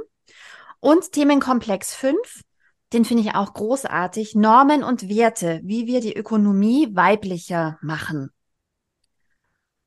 [0.79, 2.43] Und Themenkomplex 5,
[2.91, 8.31] den finde ich auch großartig, Normen und Werte, wie wir die Ökonomie weiblicher machen.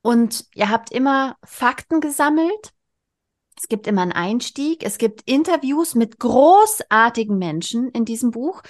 [0.01, 2.71] Und ihr habt immer Fakten gesammelt.
[3.57, 4.83] Es gibt immer einen Einstieg.
[4.83, 8.61] Es gibt Interviews mit großartigen Menschen in diesem Buch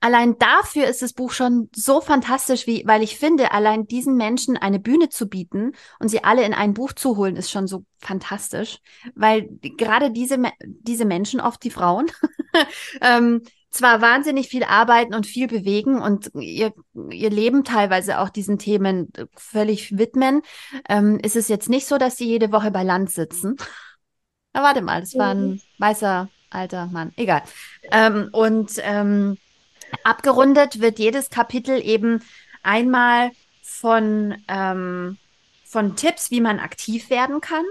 [0.00, 4.56] allein dafür ist das Buch schon so fantastisch, wie, weil ich finde, allein diesen Menschen
[4.56, 7.84] eine Bühne zu bieten und sie alle in ein Buch zu holen, ist schon so
[7.98, 8.78] fantastisch,
[9.14, 12.06] weil gerade diese, diese Menschen, oft die Frauen,
[13.00, 16.72] ähm, zwar wahnsinnig viel arbeiten und viel bewegen und ihr,
[17.10, 20.42] ihr Leben teilweise auch diesen Themen völlig widmen,
[20.88, 23.56] ähm, ist es jetzt nicht so, dass sie jede Woche bei Land sitzen.
[24.54, 25.60] Na, warte mal, das war ein mhm.
[25.78, 27.12] weißer alter Mann.
[27.16, 27.42] Egal.
[27.92, 29.36] Ähm, und ähm,
[30.04, 32.22] Abgerundet wird jedes Kapitel eben
[32.62, 33.30] einmal
[33.62, 35.18] von, ähm,
[35.64, 37.64] von Tipps, wie man aktiv werden kann.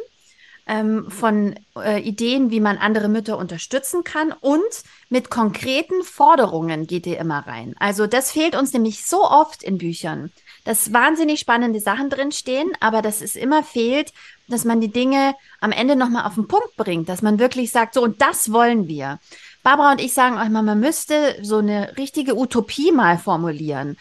[0.67, 4.63] ähm, von äh, Ideen, wie man andere Mütter unterstützen kann und
[5.10, 7.75] mit konkreten Forderungen geht ihr immer rein.
[7.80, 10.32] Also das fehlt uns nämlich so oft in Büchern,
[10.63, 14.12] dass wahnsinnig spannende Sachen drinstehen, aber dass es immer fehlt,
[14.47, 17.93] dass man die Dinge am Ende nochmal auf den Punkt bringt, dass man wirklich sagt,
[17.93, 19.19] so und das wollen wir.
[19.65, 23.97] Barbara und ich sagen euch mal, man müsste so eine richtige Utopie mal formulieren.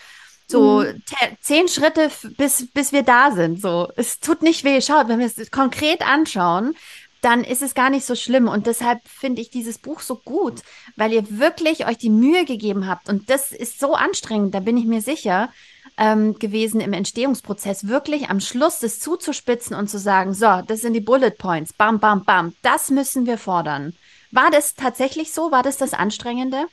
[0.46, 1.02] So mhm.
[1.40, 3.62] zehn Schritte, bis, bis wir da sind.
[3.62, 4.82] So, es tut nicht weh.
[4.82, 6.76] Schaut, wenn wir es konkret anschauen,
[7.22, 8.46] dann ist es gar nicht so schlimm.
[8.46, 10.60] Und deshalb finde ich dieses Buch so gut,
[10.96, 13.08] weil ihr wirklich euch die Mühe gegeben habt.
[13.08, 15.48] Und das ist so anstrengend, da bin ich mir sicher,
[15.96, 20.92] ähm, gewesen im Entstehungsprozess, wirklich am Schluss das zuzuspitzen und zu sagen, so, das sind
[20.92, 23.94] die Bullet Points, bam, bam, bam, das müssen wir fordern.
[24.34, 25.52] War das tatsächlich so?
[25.52, 26.66] War das das Anstrengende?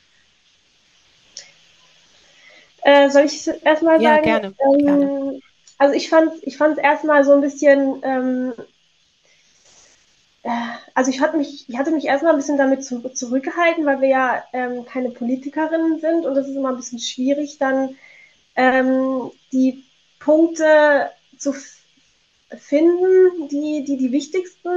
[2.82, 4.24] Äh, soll ich erstmal ja, sagen?
[4.24, 5.40] Gerne, ähm, gerne.
[5.78, 8.52] Also ich fand ich fand erstmal so ein bisschen, ähm,
[10.42, 10.48] äh,
[10.94, 14.08] also ich hatte mich, ich hatte mich erstmal ein bisschen damit zu, zurückgehalten, weil wir
[14.08, 17.96] ja ähm, keine Politikerinnen sind und es ist immer ein bisschen schwierig, dann
[18.56, 19.84] ähm, die
[20.18, 21.54] Punkte zu
[22.58, 24.68] finden, die, die die wichtigsten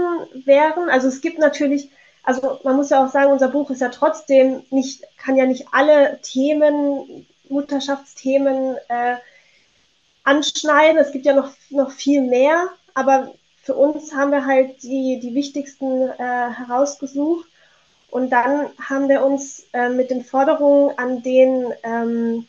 [0.45, 0.89] wären.
[0.89, 1.89] Also es gibt natürlich,
[2.25, 5.67] also man muss ja auch sagen, unser Buch ist ja trotzdem nicht, kann ja nicht
[5.71, 9.15] alle Themen, Mutterschaftsthemen äh,
[10.23, 10.97] anschneiden.
[10.97, 15.35] Es gibt ja noch, noch viel mehr, aber für uns haben wir halt die, die
[15.35, 17.47] wichtigsten äh, herausgesucht.
[18.09, 22.47] Und dann haben wir uns äh, mit den Forderungen an den ähm,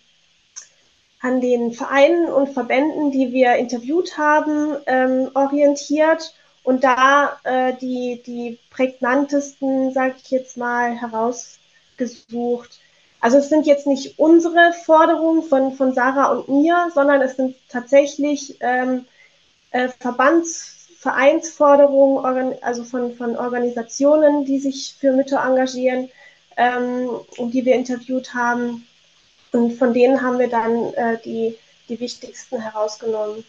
[1.20, 6.34] an den Vereinen und Verbänden, die wir interviewt haben, ähm, orientiert
[6.66, 12.80] und da äh, die, die prägnantesten, sage ich jetzt mal, herausgesucht.
[13.20, 17.54] Also es sind jetzt nicht unsere Forderungen von, von Sarah und mir, sondern es sind
[17.68, 19.06] tatsächlich ähm,
[19.70, 26.10] äh, Verbands, Vereinsforderungen, also von, von Organisationen, die sich für Mütter engagieren
[26.56, 28.86] ähm, die wir interviewt haben.
[29.52, 31.56] Und von denen haben wir dann äh, die,
[31.88, 33.44] die wichtigsten herausgenommen.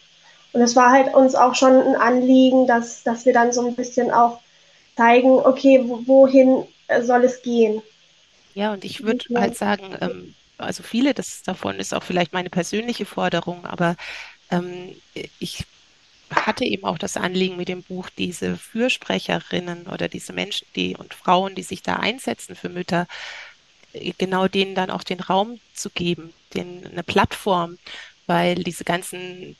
[0.52, 3.74] Und es war halt uns auch schon ein Anliegen, dass, dass wir dann so ein
[3.74, 4.40] bisschen auch
[4.96, 7.82] zeigen, okay, wohin äh, soll es gehen?
[8.54, 9.40] Ja, und ich würde ja.
[9.40, 13.96] halt sagen, ähm, also viele das, davon ist auch vielleicht meine persönliche Forderung, aber
[14.50, 14.96] ähm,
[15.38, 15.64] ich
[16.30, 21.14] hatte eben auch das Anliegen mit dem Buch, diese Fürsprecherinnen oder diese Menschen, die und
[21.14, 23.06] Frauen, die sich da einsetzen für Mütter,
[24.18, 27.78] genau denen dann auch den Raum zu geben, denen eine Plattform,
[28.26, 29.54] weil diese ganzen äh,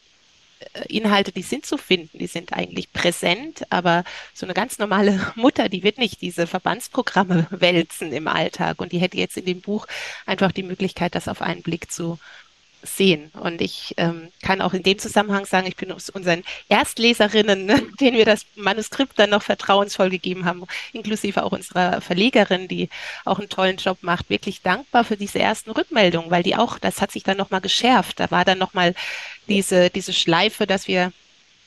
[0.89, 5.69] Inhalte, die sind zu finden, die sind eigentlich präsent, aber so eine ganz normale Mutter,
[5.69, 8.81] die wird nicht diese Verbandsprogramme wälzen im Alltag.
[8.81, 9.87] Und die hätte jetzt in dem Buch
[10.27, 12.19] einfach die Möglichkeit, das auf einen Blick zu
[12.83, 13.31] sehen.
[13.41, 18.17] Und ich ähm, kann auch in dem Zusammenhang sagen, ich bin unseren Erstleserinnen, ne, denen
[18.17, 22.89] wir das Manuskript dann noch vertrauensvoll gegeben haben, inklusive auch unserer Verlegerin, die
[23.25, 27.01] auch einen tollen Job macht, wirklich dankbar für diese ersten Rückmeldungen, weil die auch, das
[27.01, 28.21] hat sich dann nochmal geschärft.
[28.21, 28.95] Da war dann nochmal
[29.49, 31.13] diese, diese Schleife, dass wir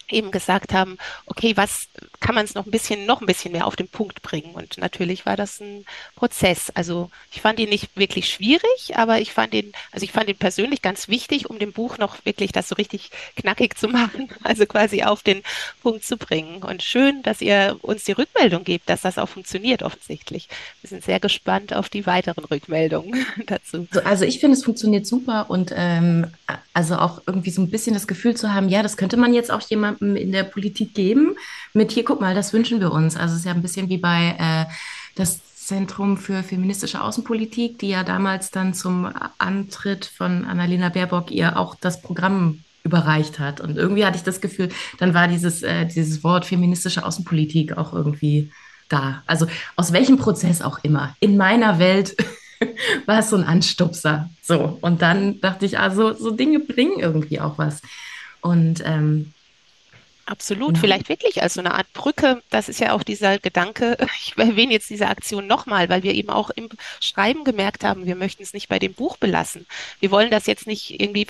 [0.09, 1.87] eben gesagt haben, okay, was
[2.21, 4.53] kann man es noch ein bisschen, noch ein bisschen mehr auf den Punkt bringen?
[4.53, 6.69] Und natürlich war das ein Prozess.
[6.75, 10.37] Also ich fand ihn nicht wirklich schwierig, aber ich fand ihn, also ich fand ihn
[10.37, 14.65] persönlich ganz wichtig, um dem Buch noch wirklich das so richtig knackig zu machen, also
[14.65, 15.41] quasi auf den
[15.81, 16.63] Punkt zu bringen.
[16.63, 20.47] Und schön, dass ihr uns die Rückmeldung gebt, dass das auch funktioniert offensichtlich.
[20.81, 23.87] Wir sind sehr gespannt auf die weiteren Rückmeldungen dazu.
[24.05, 26.27] Also ich finde, es funktioniert super und ähm,
[26.73, 29.51] also auch irgendwie so ein bisschen das Gefühl zu haben, ja, das könnte man jetzt
[29.51, 31.35] auch jemandem in der Politik geben,
[31.73, 33.15] mit hier, guck mal, das wünschen wir uns.
[33.15, 34.71] Also es ist ja ein bisschen wie bei äh,
[35.15, 41.57] das Zentrum für feministische Außenpolitik, die ja damals dann zum Antritt von Annalena Baerbock ihr
[41.57, 43.61] auch das Programm überreicht hat.
[43.61, 47.93] Und irgendwie hatte ich das Gefühl, dann war dieses, äh, dieses Wort feministische Außenpolitik auch
[47.93, 48.51] irgendwie
[48.89, 49.23] da.
[49.25, 51.15] Also aus welchem Prozess auch immer.
[51.19, 52.15] In meiner Welt
[53.05, 54.29] war es so ein Anstupser.
[54.41, 54.77] So.
[54.81, 57.81] Und dann dachte ich, also so Dinge bringen irgendwie auch was.
[58.41, 59.33] Und ähm,
[60.31, 60.79] Absolut, genau.
[60.79, 62.41] vielleicht wirklich als so eine Art Brücke.
[62.49, 66.29] Das ist ja auch dieser Gedanke, ich erwähne jetzt diese Aktion nochmal, weil wir eben
[66.29, 66.69] auch im
[67.01, 69.67] Schreiben gemerkt haben, wir möchten es nicht bei dem Buch belassen.
[69.99, 71.27] Wir wollen das jetzt nicht irgendwie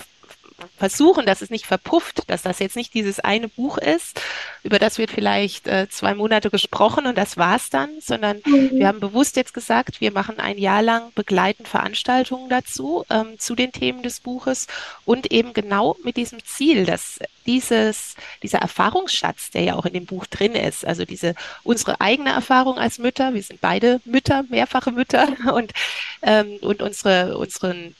[0.77, 4.21] versuchen, dass es nicht verpufft, dass das jetzt nicht dieses eine Buch ist,
[4.63, 8.71] über das wird vielleicht äh, zwei Monate gesprochen und das war's dann, sondern mhm.
[8.73, 13.55] wir haben bewusst jetzt gesagt, wir machen ein Jahr lang begleitend Veranstaltungen dazu, ähm, zu
[13.55, 14.67] den Themen des Buches
[15.05, 20.05] und eben genau mit diesem Ziel, dass dieses, dieser Erfahrungsschatz, der ja auch in dem
[20.05, 24.91] Buch drin ist, also diese unsere eigene Erfahrung als Mütter, wir sind beide Mütter, mehrfache
[24.91, 25.71] Mütter und,
[26.21, 27.95] ähm, und unsere, unseren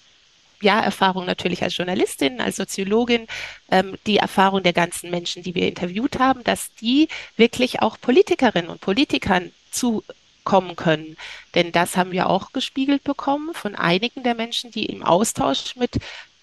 [0.62, 3.28] ja, Erfahrung natürlich als Journalistin, als Soziologin,
[3.70, 8.70] ähm, die Erfahrung der ganzen Menschen, die wir interviewt haben, dass die wirklich auch Politikerinnen
[8.70, 11.18] und Politikern zukommen können.
[11.56, 16.00] Denn das haben wir auch gespiegelt bekommen von einigen der Menschen, die im Austausch mit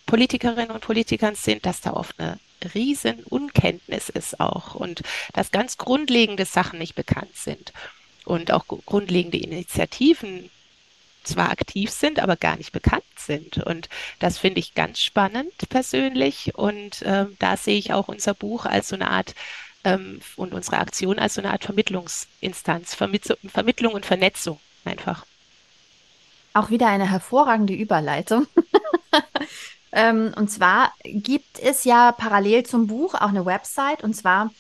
[0.07, 2.39] Politikerinnen und Politikern sind, dass da oft eine
[2.75, 5.03] riesen Unkenntnis ist auch und
[5.33, 7.73] dass ganz grundlegende Sachen nicht bekannt sind
[8.25, 10.51] und auch grundlegende Initiativen
[11.29, 13.59] zwar aktiv sind, aber gar nicht bekannt sind.
[13.59, 13.89] Und
[14.19, 16.55] das finde ich ganz spannend persönlich.
[16.55, 19.35] Und ähm, da sehe ich auch unser Buch als so eine Art
[19.85, 25.25] ähm, und unsere Aktion als so eine Art Vermittlungsinstanz, Vermitt Vermittlung und Vernetzung einfach.
[26.55, 28.47] Auch wieder eine hervorragende Überleitung.
[29.93, 34.51] ähm, und zwar gibt es ja parallel zum Buch auch eine Website und zwar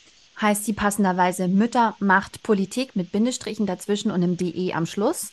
[0.40, 5.33] heißt sie passenderweise Mütter macht Politik mit Bindestrichen dazwischen und einem DE am Schluss.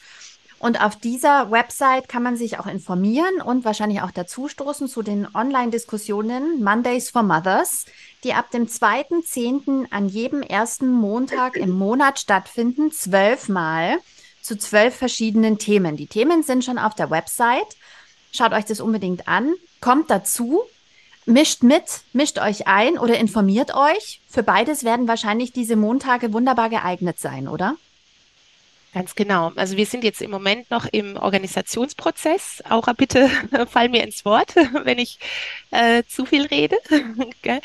[0.59, 5.27] Und auf dieser Website kann man sich auch informieren und wahrscheinlich auch dazustoßen zu den
[5.35, 7.85] Online-Diskussionen Mondays for Mothers,
[8.23, 9.91] die ab dem 2.10.
[9.91, 13.97] an jedem ersten Montag im Monat stattfinden, zwölfmal
[14.41, 15.97] zu zwölf verschiedenen Themen.
[15.97, 17.75] Die Themen sind schon auf der Website.
[18.31, 19.53] Schaut euch das unbedingt an.
[19.81, 20.63] Kommt dazu,
[21.25, 24.21] mischt mit, mischt euch ein oder informiert euch.
[24.29, 27.75] Für beides werden wahrscheinlich diese Montage wunderbar geeignet sein, oder?
[28.95, 29.51] Ganz genau.
[29.57, 32.63] Also wir sind jetzt im Moment noch im Organisationsprozess.
[32.69, 33.29] Aura, bitte
[33.69, 34.55] fall mir ins Wort,
[34.85, 35.19] wenn ich
[35.71, 36.77] äh, zu viel rede.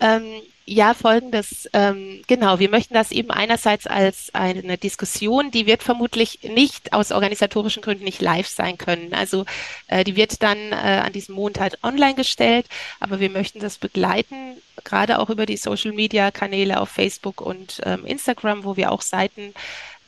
[0.00, 0.24] ähm,
[0.64, 1.70] ja, folgendes.
[1.72, 7.12] Ähm, genau, wir möchten das eben einerseits als eine Diskussion, die wird vermutlich nicht aus
[7.12, 9.14] organisatorischen Gründen nicht live sein können.
[9.14, 9.44] Also
[9.86, 12.66] äh, die wird dann äh, an diesem Montag online gestellt,
[12.98, 18.64] aber wir möchten das begleiten, gerade auch über die Social-Media-Kanäle auf Facebook und ähm, Instagram,
[18.64, 19.54] wo wir auch Seiten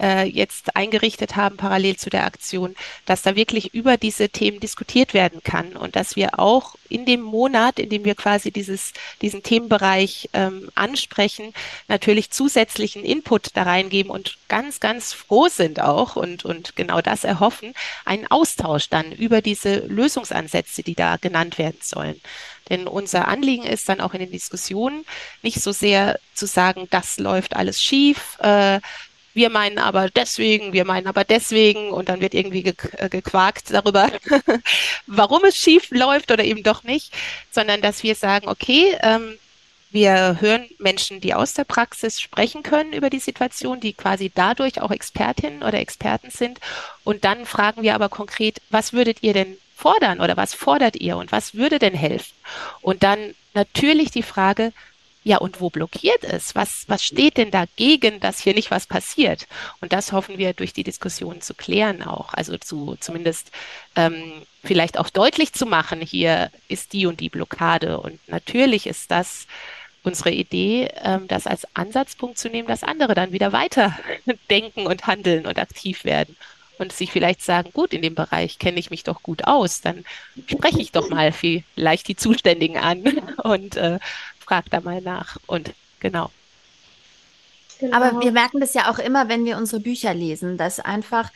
[0.01, 2.75] äh, jetzt eingerichtet haben, parallel zu der Aktion,
[3.07, 7.21] dass da wirklich über diese Themen diskutiert werden kann und dass wir auch in dem
[7.21, 11.53] Monat, in dem wir quasi dieses, diesen Themenbereich ähm, ansprechen,
[11.87, 17.25] natürlich zusätzlichen Input da reingeben und ganz, ganz froh sind auch und, und genau das
[17.25, 22.21] erhoffen, einen Austausch dann über diese Lösungsansätze, die da genannt werden sollen.
[22.69, 25.05] Denn unser Anliegen ist dann auch in den Diskussionen
[25.43, 28.81] nicht so sehr zu sagen, das läuft alles schief, äh,
[29.39, 33.71] wir meinen aber deswegen, wir meinen aber deswegen und dann wird irgendwie ge äh, gequakt
[33.71, 34.11] darüber,
[35.07, 37.15] warum es schief läuft oder eben doch nicht,
[37.53, 39.39] sondern dass wir sagen, okay, ähm,
[39.91, 44.83] wir hören Menschen, die aus der Praxis sprechen können über die Situation, die quasi dadurch
[44.83, 46.59] auch Expertinnen oder Experten sind.
[47.05, 51.17] Und dann fragen wir aber konkret, was würdet ihr denn fordern oder was fordert ihr
[51.17, 52.35] und was würde denn helfen?
[52.83, 54.73] Und dann natürlich die Frage,
[55.29, 56.55] ja, und wo blockiert es?
[56.55, 59.47] Was, was steht denn dagegen, dass hier nicht was passiert?
[59.83, 62.33] Und das hoffen wir durch die Diskussion zu klären auch.
[62.33, 63.51] Also zu zumindest
[63.95, 68.01] ähm, vielleicht auch deutlich zu machen, hier ist die und die Blockade.
[68.01, 69.47] Und natürlich ist das
[70.03, 73.99] unsere Idee, ähm, das als Ansatzpunkt zu nehmen, dass andere dann wieder weiter
[74.49, 76.39] denken und handeln und aktiv werden
[76.79, 80.05] und sich vielleicht sagen, gut, in dem Bereich kenne ich mich doch gut aus, dann
[80.47, 83.03] spreche ich doch mal vielleicht die Zuständigen an
[83.43, 83.99] und äh,
[84.49, 85.37] frag da mal nach.
[85.47, 86.31] Und genau.
[87.79, 87.97] genau.
[87.97, 91.31] Aber wir merken das ja auch immer, wenn wir unsere Bücher lesen, dass einfach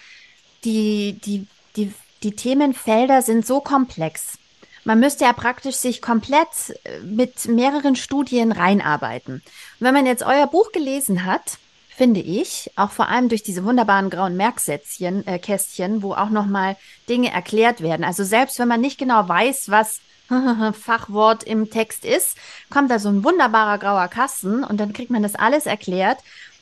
[0.64, 1.46] die, die,
[1.76, 4.38] die, die Themenfelder sind so komplex.
[4.84, 6.48] Man müsste ja praktisch sich komplett
[6.84, 9.34] äh, mit mehreren Studien reinarbeiten.
[9.34, 9.42] Und
[9.78, 14.10] wenn man jetzt euer Buch gelesen hat, finde ich, auch vor allem durch diese wunderbaren
[14.10, 16.76] grauen Merksätzchen, äh, Kästchen, wo auch nochmal
[17.08, 18.04] Dinge erklärt werden.
[18.04, 20.00] Also selbst wenn man nicht genau weiß, was
[20.72, 22.36] Fachwort im Text ist,
[22.70, 26.18] kommt da so ein wunderbarer grauer Kasten und dann kriegt man das alles erklärt.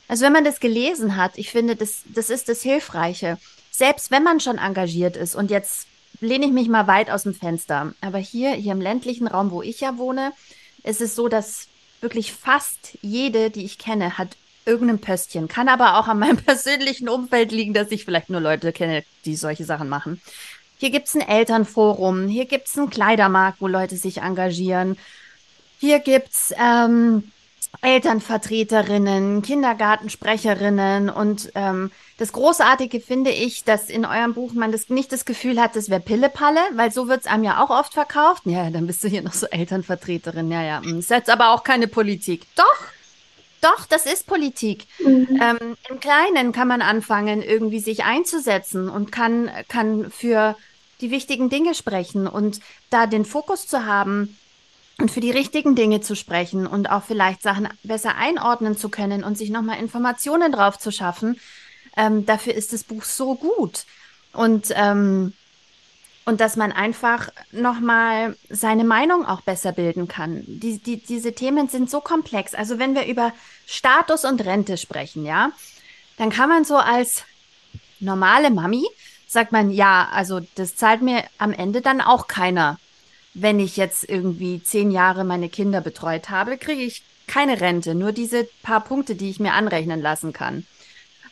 [0.07, 3.37] Also wenn man das gelesen hat, ich finde, das, das ist das Hilfreiche.
[3.71, 5.87] Selbst wenn man schon engagiert ist und jetzt
[6.19, 9.61] lehne ich mich mal weit aus dem Fenster, aber hier, hier im ländlichen Raum, wo
[9.61, 10.33] ich ja wohne,
[10.83, 11.67] ist es so, dass
[12.01, 15.47] wirklich fast jede, die ich kenne, hat irgendein Pöstchen.
[15.47, 19.35] Kann aber auch an meinem persönlichen Umfeld liegen, dass ich vielleicht nur Leute kenne, die
[19.35, 20.21] solche Sachen machen.
[20.81, 24.97] Hier gibt es ein Elternforum, hier gibt es einen Kleidermarkt, wo Leute sich engagieren.
[25.77, 27.31] Hier gibt es ähm,
[27.83, 35.11] Elternvertreterinnen, Kindergartensprecherinnen und ähm, das Großartige finde ich, dass in eurem Buch man das nicht
[35.11, 38.41] das Gefühl hat, das wäre Pillepalle, weil so wird es einem ja auch oft verkauft.
[38.45, 40.51] Ja, dann bist du hier noch so Elternvertreterin.
[40.51, 40.81] Ja, ja.
[40.81, 42.47] Hm, ist jetzt aber auch keine Politik.
[42.55, 42.87] Doch,
[43.61, 44.87] doch, das ist Politik.
[44.97, 45.39] Mhm.
[45.39, 50.55] Ähm, Im Kleinen kann man anfangen, irgendwie sich einzusetzen und kann, kann für
[51.01, 54.37] die wichtigen Dinge sprechen und da den Fokus zu haben
[54.97, 59.23] und für die richtigen Dinge zu sprechen und auch vielleicht Sachen besser einordnen zu können
[59.23, 61.39] und sich nochmal Informationen drauf zu schaffen.
[61.97, 63.85] Ähm, dafür ist das Buch so gut.
[64.31, 65.33] Und, ähm,
[66.25, 70.43] und dass man einfach nochmal seine Meinung auch besser bilden kann.
[70.45, 72.53] Die, die, diese Themen sind so komplex.
[72.53, 73.33] Also wenn wir über
[73.65, 75.51] Status und Rente sprechen, ja,
[76.17, 77.23] dann kann man so als
[77.99, 78.85] normale Mami,
[79.31, 82.77] sagt man, ja, also das zahlt mir am Ende dann auch keiner.
[83.33, 88.11] Wenn ich jetzt irgendwie zehn Jahre meine Kinder betreut habe, kriege ich keine Rente, nur
[88.11, 90.65] diese paar Punkte, die ich mir anrechnen lassen kann.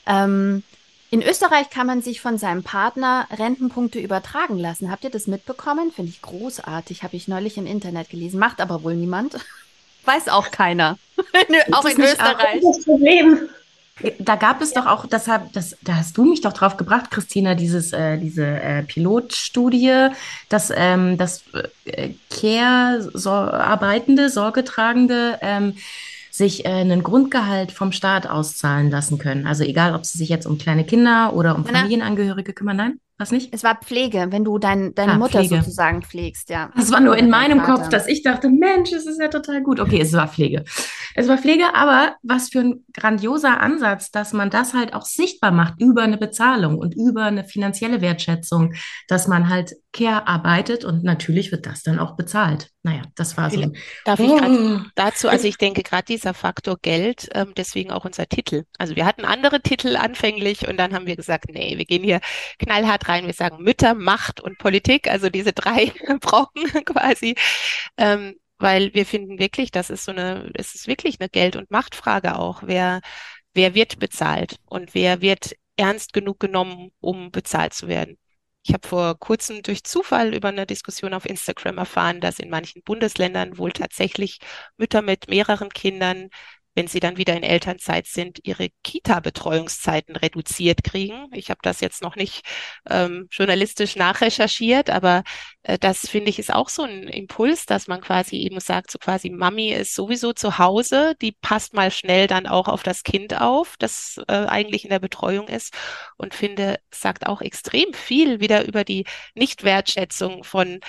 [0.07, 0.63] Ähm,
[1.11, 4.91] in Österreich kann man sich von seinem Partner Rentenpunkte übertragen lassen.
[4.91, 5.91] Habt ihr das mitbekommen?
[5.91, 7.03] Finde ich großartig.
[7.03, 8.39] Habe ich neulich im Internet gelesen.
[8.39, 9.35] Macht aber wohl niemand.
[10.05, 10.97] Weiß auch keiner.
[11.73, 12.61] auch in Österreich.
[12.61, 13.49] Das Problem.
[14.19, 17.55] Da gab es doch auch, das, das, da hast du mich doch drauf gebracht, Christina,
[17.55, 20.09] dieses, äh, diese äh, Pilotstudie,
[20.47, 21.43] dass, ähm, dass
[21.85, 25.75] äh, Care-Arbeitende, Sorgetragende ähm,
[26.31, 29.45] sich äh, einen Grundgehalt vom Staat auszahlen lassen können.
[29.45, 32.77] Also egal, ob sie sich jetzt um kleine Kinder oder um Familienangehörige kümmern.
[32.77, 32.99] Nein?
[33.19, 33.53] Was nicht?
[33.53, 35.57] Es war Pflege, wenn du dein, deine ah, Mutter Pflege.
[35.57, 36.71] sozusagen pflegst, ja.
[36.77, 39.81] Das war nur in meinem Kopf, dass ich dachte, Mensch, es ist ja total gut.
[39.81, 40.63] Okay, es war Pflege.
[41.15, 45.51] Es war Pflege, aber was für ein grandioser Ansatz, dass man das halt auch sichtbar
[45.51, 48.73] macht über eine Bezahlung und über eine finanzielle Wertschätzung,
[49.09, 52.69] dass man halt Care arbeitet und natürlich wird das dann auch bezahlt.
[52.83, 53.71] Naja, das war so.
[54.05, 54.31] Darf ich
[54.95, 58.63] dazu, also ich denke gerade dieser Faktor Geld, ähm, deswegen auch unser Titel.
[58.77, 62.21] Also wir hatten andere Titel anfänglich und dann haben wir gesagt, nee, wir gehen hier
[62.59, 63.25] knallhart rein.
[63.25, 65.87] Wir sagen Mütter, Macht und Politik, also diese drei
[66.21, 67.35] Brocken quasi.
[67.97, 71.71] Ähm, weil wir finden wirklich, das ist so eine, es ist wirklich eine Geld- und
[71.71, 72.63] Machtfrage auch.
[72.65, 73.01] Wer,
[73.53, 78.17] wer wird bezahlt und wer wird ernst genug genommen, um bezahlt zu werden?
[78.63, 82.83] Ich habe vor kurzem durch Zufall über eine Diskussion auf Instagram erfahren, dass in manchen
[82.83, 84.39] Bundesländern wohl tatsächlich
[84.77, 86.29] Mütter mit mehreren Kindern
[86.79, 91.27] wenn sie dann wieder in Elternzeit sind, ihre Kita-Betreuungszeiten reduziert kriegen.
[91.33, 92.45] Ich habe das jetzt noch nicht
[92.89, 95.23] ähm, journalistisch nachrecherchiert, aber
[95.63, 98.97] äh, das finde ich ist auch so ein Impuls, dass man quasi eben sagt, so
[98.97, 103.35] quasi Mami ist sowieso zu Hause, die passt mal schnell dann auch auf das Kind
[103.41, 105.73] auf, das äh, eigentlich in der Betreuung ist
[106.15, 109.03] und finde, sagt auch extrem viel wieder über die
[109.35, 110.79] Nichtwertschätzung von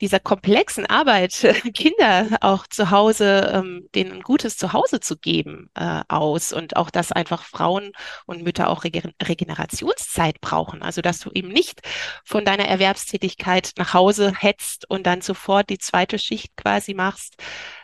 [0.00, 1.32] dieser komplexen Arbeit,
[1.74, 6.90] Kinder auch zu Hause, ähm, denen ein gutes Zuhause zu geben, äh, aus und auch,
[6.90, 7.92] dass einfach Frauen
[8.26, 10.82] und Mütter auch Regen Regenerationszeit brauchen.
[10.82, 11.80] Also, dass du eben nicht
[12.24, 17.36] von deiner Erwerbstätigkeit nach Hause hetzt und dann sofort die zweite Schicht quasi machst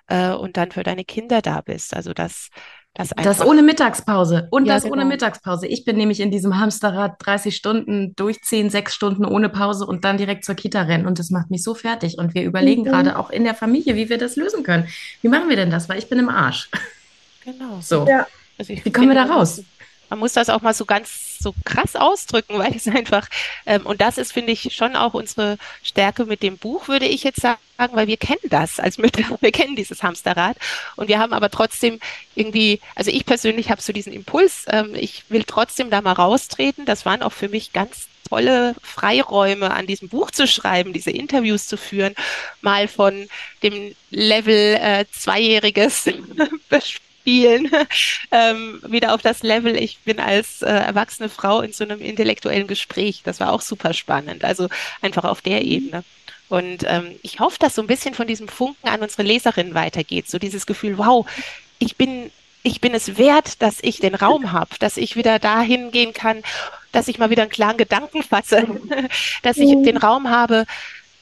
[0.08, 1.94] äh, und dann für deine Kinder da bist.
[1.94, 2.48] Also, dass
[2.94, 4.48] das, das ohne Mittagspause.
[4.50, 4.96] Und ja, das genau.
[4.96, 5.66] ohne Mittagspause.
[5.66, 10.18] Ich bin nämlich in diesem Hamsterrad 30 Stunden durchziehen, sechs Stunden ohne Pause und dann
[10.18, 11.06] direkt zur Kita rennen.
[11.06, 12.18] Und das macht mich so fertig.
[12.18, 12.86] Und wir überlegen mhm.
[12.86, 14.88] gerade auch in der Familie, wie wir das lösen können.
[15.22, 15.88] Wie machen wir denn das?
[15.88, 16.68] Weil ich bin im Arsch.
[17.44, 17.80] Genau.
[17.80, 18.06] So.
[18.06, 18.26] Ja.
[18.58, 19.62] Also wie kommen wir da raus?
[20.12, 23.26] Man muss das auch mal so ganz so krass ausdrücken, weil es einfach,
[23.64, 27.24] ähm, und das ist, finde ich, schon auch unsere Stärke mit dem Buch, würde ich
[27.24, 30.58] jetzt sagen, weil wir kennen das als Mütter, wir kennen dieses Hamsterrad
[30.96, 31.98] und wir haben aber trotzdem
[32.34, 36.84] irgendwie, also ich persönlich habe so diesen Impuls, ähm, ich will trotzdem da mal raustreten.
[36.84, 41.68] Das waren auch für mich ganz tolle Freiräume an diesem Buch zu schreiben, diese Interviews
[41.68, 42.14] zu führen,
[42.60, 43.28] mal von
[43.62, 46.04] dem Level äh, Zweijähriges
[47.22, 47.70] spielen,
[48.32, 52.66] ähm, wieder auf das Level, ich bin als äh, erwachsene Frau in so einem intellektuellen
[52.66, 53.22] Gespräch.
[53.24, 54.44] Das war auch super spannend.
[54.44, 54.68] Also
[55.00, 56.02] einfach auf der Ebene.
[56.48, 60.28] Und ähm, ich hoffe, dass so ein bisschen von diesem Funken an unsere Leserinnen weitergeht.
[60.28, 61.24] So dieses Gefühl, wow,
[61.78, 62.30] ich bin,
[62.64, 66.42] ich bin es wert, dass ich den Raum habe, dass ich wieder dahin gehen kann,
[66.90, 68.66] dass ich mal wieder einen klaren Gedanken fasse,
[69.42, 70.66] dass ich den Raum habe,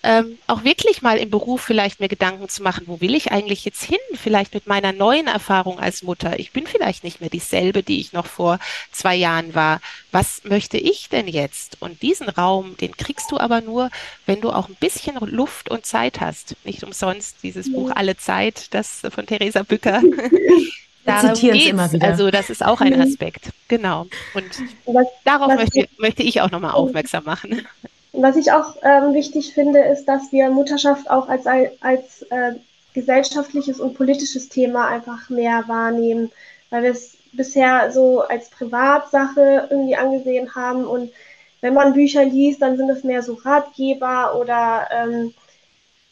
[0.03, 3.65] ähm, auch wirklich mal im Beruf vielleicht mir Gedanken zu machen, wo will ich eigentlich
[3.65, 3.99] jetzt hin?
[4.15, 6.39] Vielleicht mit meiner neuen Erfahrung als Mutter.
[6.39, 8.59] Ich bin vielleicht nicht mehr dieselbe, die ich noch vor
[8.93, 9.81] zwei Jahren war.
[10.11, 11.77] Was möchte ich denn jetzt?
[11.81, 13.91] Und diesen Raum, den kriegst du aber nur,
[14.25, 16.57] wenn du auch ein bisschen Luft und Zeit hast.
[16.65, 20.03] Nicht umsonst dieses Buch Alle Zeit, das von Theresa Bücker.
[21.05, 21.67] Darum geht's.
[21.67, 22.07] immer wieder.
[22.07, 23.03] Also das ist auch ein mhm.
[23.03, 23.51] Aspekt.
[23.69, 24.07] Genau.
[24.35, 24.51] Und
[24.87, 27.67] was, darauf was möchte, möchte ich auch nochmal aufmerksam machen.
[28.13, 32.55] Was ich auch ähm, wichtig finde, ist, dass wir Mutterschaft auch als, als äh,
[32.93, 36.33] gesellschaftliches und politisches Thema einfach mehr wahrnehmen,
[36.71, 40.85] weil wir es bisher so als Privatsache irgendwie angesehen haben.
[40.87, 41.13] Und
[41.61, 45.35] wenn man Bücher liest, dann sind es mehr so Ratgeber oder ähm,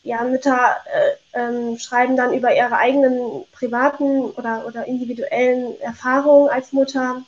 [0.04, 6.72] ja, Mütter äh, ähm, schreiben dann über ihre eigenen privaten oder, oder individuellen Erfahrungen als
[6.72, 7.22] Mutter.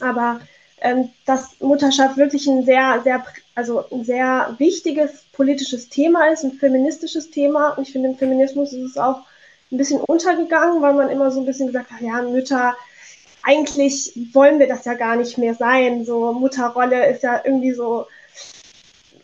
[0.00, 0.40] Aber
[0.80, 3.24] ähm, dass Mutterschaft wirklich ein sehr, sehr,
[3.54, 7.70] also ein sehr wichtiges politisches Thema ist, ein feministisches Thema.
[7.70, 9.20] Und ich finde, im Feminismus ist es auch
[9.70, 12.76] ein bisschen untergegangen, weil man immer so ein bisschen gesagt hat, ja, Mütter,
[13.42, 16.04] eigentlich wollen wir das ja gar nicht mehr sein.
[16.04, 18.06] So Mutterrolle ist ja irgendwie so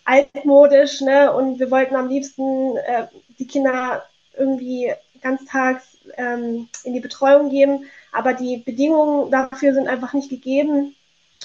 [0.05, 1.33] altmodisch, ne?
[1.33, 3.07] Und wir wollten am liebsten äh,
[3.39, 4.05] die Kinder
[4.37, 10.95] irgendwie ganztags ähm, in die Betreuung geben, aber die Bedingungen dafür sind einfach nicht gegeben.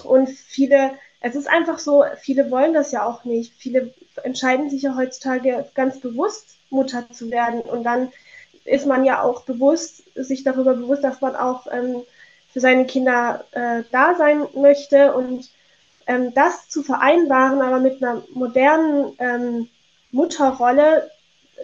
[0.04, 0.92] Und viele,
[1.26, 3.54] es ist einfach so, viele wollen das ja auch nicht.
[3.58, 3.92] Viele
[4.24, 7.62] entscheiden sich ja heutzutage ganz bewusst, Mutter zu werden.
[7.62, 8.12] Und dann
[8.64, 12.04] ist man ja auch bewusst, sich darüber bewusst, dass man auch ähm,
[12.54, 15.50] für seine Kinder äh, da sein möchte und
[16.06, 19.68] ähm, das zu vereinbaren, aber mit einer modernen ähm,
[20.12, 21.10] Mutterrolle,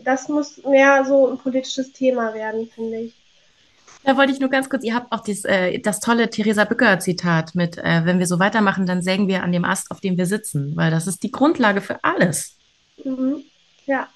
[0.04, 3.21] das muss mehr so ein politisches Thema werden, finde ich.
[4.04, 7.54] Da wollte ich nur ganz kurz, ihr habt auch dies, äh, das tolle Theresa Bücker-Zitat
[7.54, 10.26] mit, äh, wenn wir so weitermachen, dann sägen wir an dem Ast, auf dem wir
[10.26, 12.58] sitzen, weil das ist die Grundlage für alles.
[13.04, 13.44] Mhm.
[13.86, 14.08] Ja.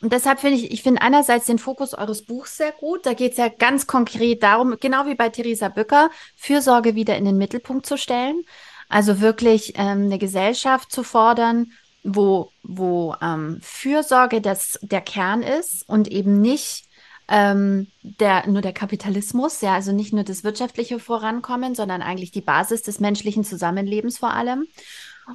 [0.00, 3.06] Und deshalb finde ich, ich finde einerseits den Fokus eures Buchs sehr gut.
[3.06, 7.24] Da geht es ja ganz konkret darum, genau wie bei Theresa Bücker, Fürsorge wieder in
[7.24, 8.42] den Mittelpunkt zu stellen.
[8.88, 11.70] Also wirklich ähm, eine Gesellschaft zu fordern,
[12.02, 16.86] wo, wo ähm, Fürsorge das, der Kern ist und eben nicht
[17.28, 22.40] ähm, der, nur der Kapitalismus, ja, also nicht nur das wirtschaftliche Vorankommen, sondern eigentlich die
[22.40, 24.66] Basis des menschlichen Zusammenlebens vor allem.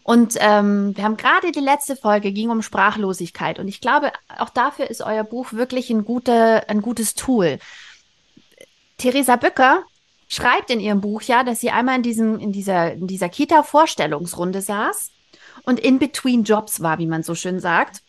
[0.03, 4.49] Und ähm, wir haben gerade die letzte Folge ging um Sprachlosigkeit und ich glaube, auch
[4.49, 7.57] dafür ist euer Buch wirklich ein, gute, ein gutes Tool.
[8.97, 9.83] Theresa Bücker
[10.27, 14.61] schreibt in ihrem Buch ja, dass sie einmal in, diesem, in dieser, in dieser Kita-Vorstellungsrunde
[14.61, 15.11] saß
[15.63, 18.01] und in between Jobs war, wie man so schön sagt.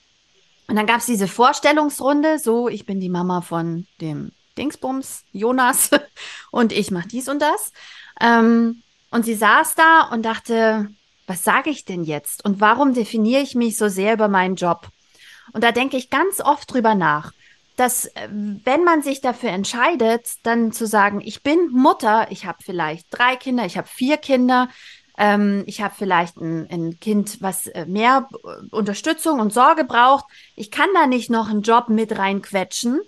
[0.68, 5.90] Und dann gab es diese Vorstellungsrunde, so, ich bin die Mama von dem Dingsbums, Jonas,
[6.50, 7.72] und ich mache dies und das.
[8.20, 10.90] Ähm, und sie saß da und dachte,
[11.26, 12.44] was sage ich denn jetzt?
[12.44, 14.88] Und warum definiere ich mich so sehr über meinen Job?
[15.52, 17.32] Und da denke ich ganz oft drüber nach,
[17.76, 22.58] dass äh, wenn man sich dafür entscheidet, dann zu sagen, ich bin Mutter, ich habe
[22.62, 24.68] vielleicht drei Kinder, ich habe vier Kinder,
[25.18, 30.26] ähm, ich habe vielleicht ein, ein, Kind, was äh, mehr äh, Unterstützung und Sorge braucht.
[30.54, 33.00] Ich kann da nicht noch einen Job mit reinquetschen.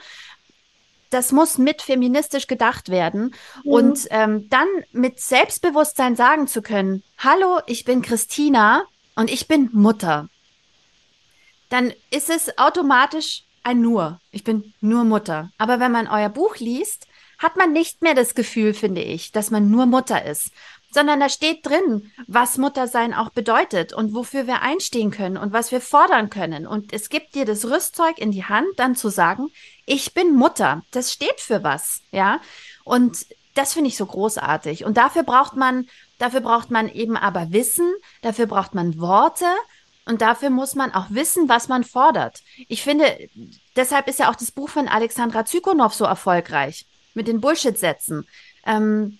[1.11, 3.35] Das muss mit feministisch gedacht werden.
[3.65, 3.73] Mhm.
[3.73, 8.83] Und ähm, dann mit Selbstbewusstsein sagen zu können, hallo, ich bin Christina
[9.15, 10.29] und ich bin Mutter.
[11.69, 14.21] Dann ist es automatisch ein Nur.
[14.33, 15.51] Ich bin nur Mutter.
[15.59, 17.07] Aber wenn man euer Buch liest,
[17.39, 20.51] hat man nicht mehr das Gefühl, finde ich, dass man nur Mutter ist,
[20.91, 25.71] sondern da steht drin, was Muttersein auch bedeutet und wofür wir einstehen können und was
[25.71, 26.67] wir fordern können.
[26.67, 29.49] Und es gibt dir das Rüstzeug in die Hand, dann zu sagen,
[29.87, 30.83] ich bin Mutter.
[30.91, 32.41] Das steht für was, ja.
[32.85, 34.85] Und das finde ich so großartig.
[34.85, 35.89] Und dafür braucht man,
[36.19, 39.47] dafür braucht man eben aber Wissen, dafür braucht man Worte
[40.07, 42.43] und dafür muss man auch wissen, was man fordert.
[42.69, 43.29] Ich finde,
[43.77, 48.27] deshalb ist ja auch das Buch von Alexandra Zykonow so erfolgreich mit den Bullshit-Sätzen.
[48.67, 49.19] Ähm,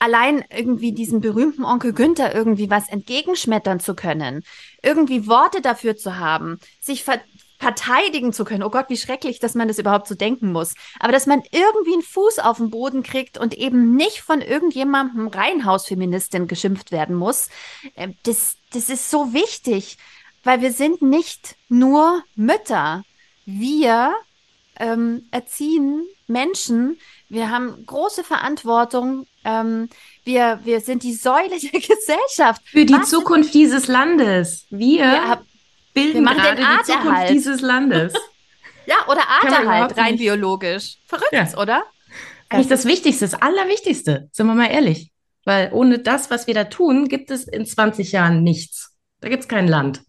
[0.00, 4.42] allein irgendwie diesem berühmten Onkel Günther irgendwie was entgegenschmettern zu können,
[4.82, 7.20] irgendwie Worte dafür zu haben, sich ver
[7.58, 8.62] verteidigen zu können.
[8.62, 10.72] Oh Gott, wie schrecklich, dass man das überhaupt so denken muss.
[10.98, 15.28] Aber dass man irgendwie einen Fuß auf den Boden kriegt und eben nicht von irgendjemandem
[15.28, 17.50] Reihenhausfeministin geschimpft werden muss,
[17.96, 19.98] äh, das, das ist so wichtig,
[20.42, 23.04] weil wir sind nicht nur Mütter.
[23.44, 24.14] Wir
[24.76, 26.98] ähm, erziehen Menschen.
[27.28, 29.88] Wir haben große Verantwortung ähm,
[30.24, 32.62] wir, wir sind die Säule der Gesellschaft.
[32.64, 34.66] Für die Was Zukunft dieses Landes.
[34.70, 35.42] Wir, wir
[35.94, 38.12] bilden wir gerade die Zukunft dieses Landes.
[38.86, 40.96] ja, oder Arterhalt, rein biologisch.
[41.06, 41.48] Verrückt, ja.
[41.56, 41.84] oder?
[42.48, 45.12] Eigentlich das Wichtigste, das Allerwichtigste, sind wir mal ehrlich.
[45.44, 48.96] Weil ohne das, was wir da tun, gibt es in 20 Jahren nichts.
[49.20, 50.02] Da gibt es kein Land.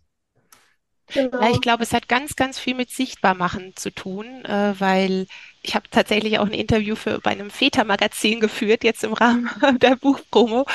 [1.14, 1.42] Genau.
[1.42, 5.28] Ja, ich glaube, es hat ganz, ganz viel mit Sichtbarmachen zu tun, äh, weil
[5.64, 9.50] ich habe tatsächlich auch ein Interview für bei einem Vätermagazin geführt, jetzt im Rahmen
[9.82, 10.66] der Buchpromo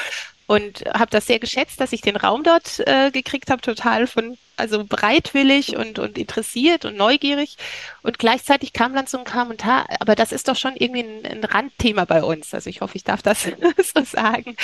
[0.46, 4.38] und habe das sehr geschätzt, dass ich den Raum dort äh, gekriegt habe, total von
[4.56, 7.56] also bereitwillig und, und interessiert und neugierig.
[8.02, 11.44] Und gleichzeitig kam dann so ein Kommentar, aber das ist doch schon irgendwie ein, ein
[11.44, 12.54] Randthema bei uns.
[12.54, 13.44] Also ich hoffe, ich darf das
[13.94, 14.56] so sagen.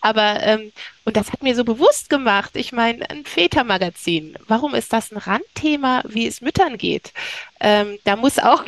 [0.00, 0.72] Aber ähm,
[1.04, 2.50] und das hat mir so bewusst gemacht.
[2.54, 4.36] Ich meine, ein Vätermagazin.
[4.46, 7.12] Warum ist das ein Randthema, wie es Müttern geht?
[7.60, 8.64] Ähm, da muss auch,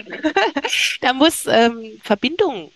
[1.03, 2.71] da muss ähm, Verbindung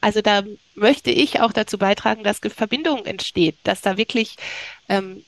[0.00, 0.42] also da
[0.78, 4.36] möchte ich auch dazu beitragen, dass Verbindung entsteht, dass da wirklich
[4.88, 5.24] ähm,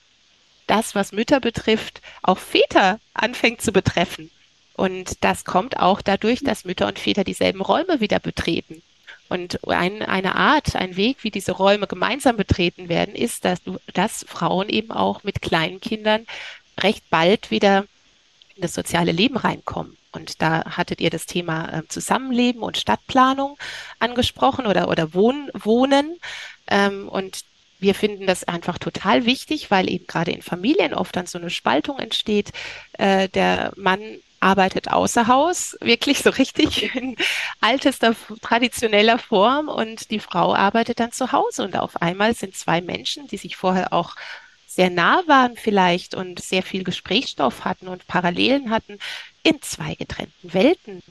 [0.66, 4.30] das, was Mütter betrifft, auch Väter anfängt zu betreffen.
[4.74, 8.82] Und das kommt auch dadurch, dass Mütter und Väter dieselben Räume wieder betreten.
[9.28, 13.60] Und ein, eine Art, ein Weg, wie diese Räume gemeinsam betreten werden, ist, dass,
[13.94, 16.26] dass Frauen eben auch mit kleinen Kindern
[16.80, 17.86] recht bald wieder
[18.56, 19.96] in das soziale Leben reinkommen.
[20.12, 23.56] Und da hattet ihr das Thema äh, Zusammenleben und Stadtplanung
[23.98, 26.18] angesprochen oder, oder Wohn, Wohnen.
[26.68, 27.44] Ähm, und
[27.78, 31.50] wir finden das einfach total wichtig, weil eben gerade in Familien oft dann so eine
[31.50, 32.50] Spaltung entsteht.
[32.92, 34.00] Äh, der Mann
[34.40, 37.16] arbeitet außer Haus, wirklich so richtig in
[37.60, 42.80] altester, traditioneller Form und die Frau arbeitet dann zu Hause und auf einmal sind zwei
[42.80, 44.16] Menschen, die sich vorher auch
[44.66, 48.98] sehr nah waren vielleicht und sehr viel Gesprächsstoff hatten und Parallelen hatten,
[49.42, 51.02] in zwei getrennten Welten.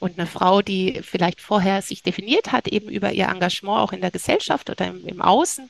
[0.00, 4.00] Und eine Frau, die vielleicht vorher sich definiert hat, eben über ihr Engagement auch in
[4.00, 5.68] der Gesellschaft oder im, im Außen,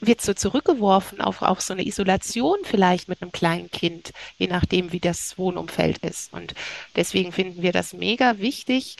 [0.00, 4.92] wird so zurückgeworfen auf, auf so eine Isolation vielleicht mit einem kleinen Kind, je nachdem,
[4.92, 6.32] wie das Wohnumfeld ist.
[6.32, 6.54] Und
[6.96, 8.96] deswegen finden wir das mega wichtig,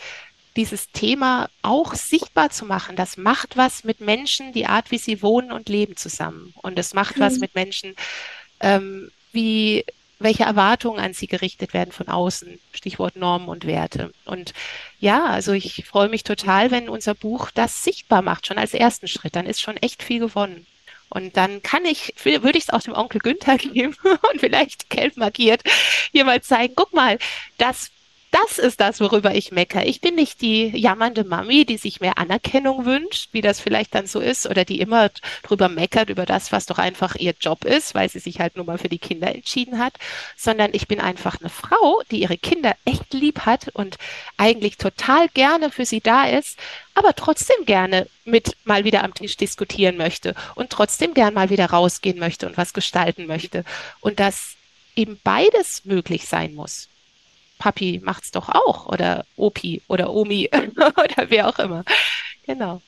[0.57, 2.97] dieses Thema auch sichtbar zu machen.
[2.97, 6.53] Das macht was mit Menschen, die Art, wie sie wohnen und leben zusammen.
[6.63, 7.21] Und es macht mhm.
[7.21, 7.95] was mit Menschen,
[8.61, 9.85] ähm, wie
[10.19, 12.59] welche Erwartungen an sie gerichtet werden von außen.
[12.73, 14.13] Stichwort Normen und Werte.
[14.25, 14.53] Und
[14.99, 19.09] ja, also ich freue mich total, wenn unser Buch das sichtbar macht, schon als ersten
[19.09, 19.37] Schritt.
[19.37, 20.67] Dann ist schon echt viel gewonnen.
[21.11, 23.97] Und dann kann ich, würde ich es auch dem Onkel Günther geben
[24.33, 25.63] und vielleicht gelb markiert,
[26.13, 27.19] hier mal zeigen, guck mal,
[27.57, 27.91] das
[28.31, 29.87] das ist das, worüber ich meckere.
[29.87, 34.07] Ich bin nicht die jammernde Mami, die sich mehr Anerkennung wünscht, wie das vielleicht dann
[34.07, 35.11] so ist, oder die immer
[35.43, 38.67] drüber meckert über das, was doch einfach ihr Job ist, weil sie sich halt nur
[38.67, 39.95] mal für die Kinder entschieden hat,
[40.37, 43.97] sondern ich bin einfach eine Frau, die ihre Kinder echt lieb hat und
[44.37, 46.59] eigentlich total gerne für sie da ist,
[46.95, 51.67] aber trotzdem gerne mit mal wieder am Tisch diskutieren möchte und trotzdem gern mal wieder
[51.67, 53.65] rausgehen möchte und was gestalten möchte.
[54.01, 54.57] Und dass
[54.97, 56.89] eben beides möglich sein muss.
[57.59, 61.85] Papi macht's doch auch oder Opi oder Omi oder wer auch immer.
[62.47, 62.81] Genau.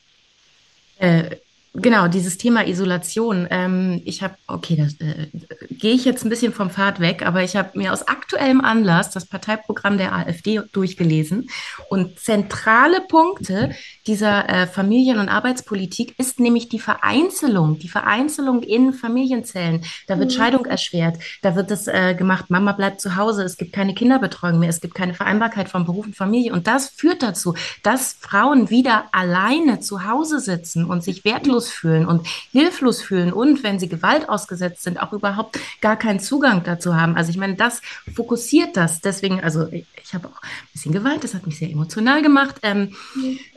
[0.99, 1.37] Äh,
[1.73, 3.47] Genau, dieses Thema Isolation.
[3.49, 5.29] Ähm, ich habe, okay, da äh,
[5.71, 9.11] gehe ich jetzt ein bisschen vom Pfad weg, aber ich habe mir aus aktuellem Anlass
[9.11, 11.49] das Parteiprogramm der AfD durchgelesen.
[11.89, 13.71] Und zentrale Punkte
[14.09, 19.85] dieser äh, Familien- und Arbeitspolitik ist nämlich die Vereinzelung, die Vereinzelung in Familienzellen.
[20.09, 20.37] Da wird mhm.
[20.37, 24.59] Scheidung erschwert, da wird es äh, gemacht, Mama bleibt zu Hause, es gibt keine Kinderbetreuung
[24.59, 26.53] mehr, es gibt keine Vereinbarkeit von Beruf und Familie.
[26.53, 27.55] Und das führt dazu,
[27.85, 33.33] dass Frauen wieder alleine zu Hause sitzen und sich wertlos machtlos fühlen und hilflos fühlen
[33.33, 37.17] und wenn sie Gewalt ausgesetzt sind, auch überhaupt gar keinen Zugang dazu haben.
[37.17, 37.83] Also ich meine, das
[38.15, 39.01] fokussiert das.
[39.01, 42.57] Deswegen, also ich, ich habe auch ein bisschen Gewalt, das hat mich sehr emotional gemacht.
[42.63, 42.95] Ähm,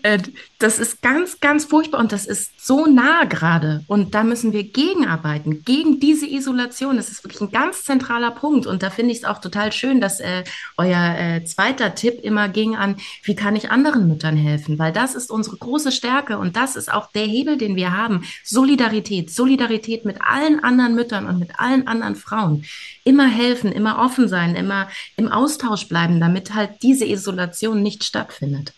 [0.04, 0.20] äh,
[0.60, 3.84] das ist ganz, ganz furchtbar und das ist so nah gerade.
[3.88, 6.98] Und da müssen wir gegenarbeiten, gegen diese Isolation.
[6.98, 8.66] Das ist wirklich ein ganz zentraler Punkt.
[8.66, 10.44] Und da finde ich es auch total schön, dass äh,
[10.78, 14.80] euer äh, zweiter Tipp immer ging an, wie kann ich anderen Müttern helfen?
[14.80, 18.24] Weil das ist unsere große Stärke und das ist auch der Hebel, den wir haben.
[18.44, 22.66] Solidarität, Solidarität mit allen anderen Müttern und mit allen anderen Frauen.
[23.04, 28.74] Immer helfen, immer offen sein, immer im Austausch bleiben, damit halt diese Isolation nicht stattfindet.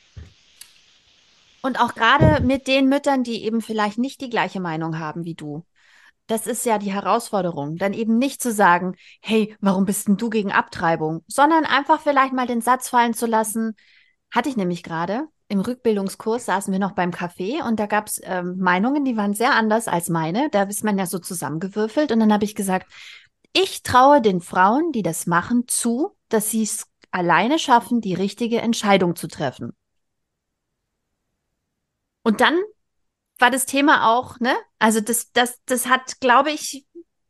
[1.62, 5.34] Und auch gerade mit den Müttern, die eben vielleicht nicht die gleiche Meinung haben wie
[5.34, 5.66] du.
[6.28, 10.30] Das ist ja die Herausforderung, dann eben nicht zu sagen, hey, warum bist denn du
[10.30, 13.76] gegen Abtreibung, sondern einfach vielleicht mal den Satz fallen zu lassen,
[14.32, 18.20] hatte ich nämlich gerade, im Rückbildungskurs saßen wir noch beim Café und da gab es
[18.24, 20.50] ähm, Meinungen, die waren sehr anders als meine.
[20.50, 22.12] Da ist man ja so zusammengewürfelt.
[22.12, 22.92] Und dann habe ich gesagt,
[23.54, 28.60] ich traue den Frauen, die das machen, zu, dass sie es alleine schaffen, die richtige
[28.60, 29.74] Entscheidung zu treffen.
[32.24, 32.60] Und dann
[33.38, 34.56] war das Thema auch, ne?
[34.80, 36.86] Also das, das, das hat, glaube ich,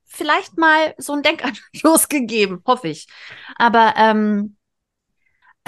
[0.05, 3.07] vielleicht mal so einen Denkanstoß gegeben, hoffe ich.
[3.57, 4.55] Aber ähm,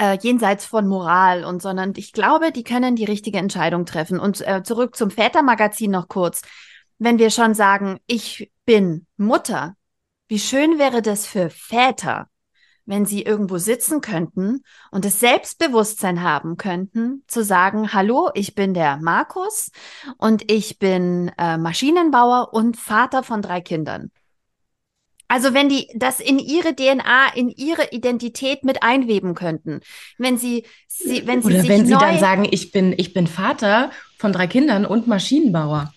[0.00, 4.18] äh, jenseits von Moral und sondern ich glaube, die können die richtige Entscheidung treffen.
[4.18, 6.42] Und äh, zurück zum Vätermagazin noch kurz.
[6.98, 9.74] Wenn wir schon sagen, ich bin Mutter,
[10.28, 12.28] wie schön wäre das für Väter,
[12.86, 18.72] wenn sie irgendwo sitzen könnten und das Selbstbewusstsein haben könnten, zu sagen, hallo, ich bin
[18.72, 19.70] der Markus
[20.16, 24.10] und ich bin äh, Maschinenbauer und Vater von drei Kindern.
[25.28, 29.82] Also wenn die das in ihre DNA, in ihre Identität mit einweben könnten,
[30.16, 33.26] wenn sie, sie wenn sie oder sich wenn sie dann sagen, ich bin ich bin
[33.26, 35.92] Vater von drei Kindern und Maschinenbauer.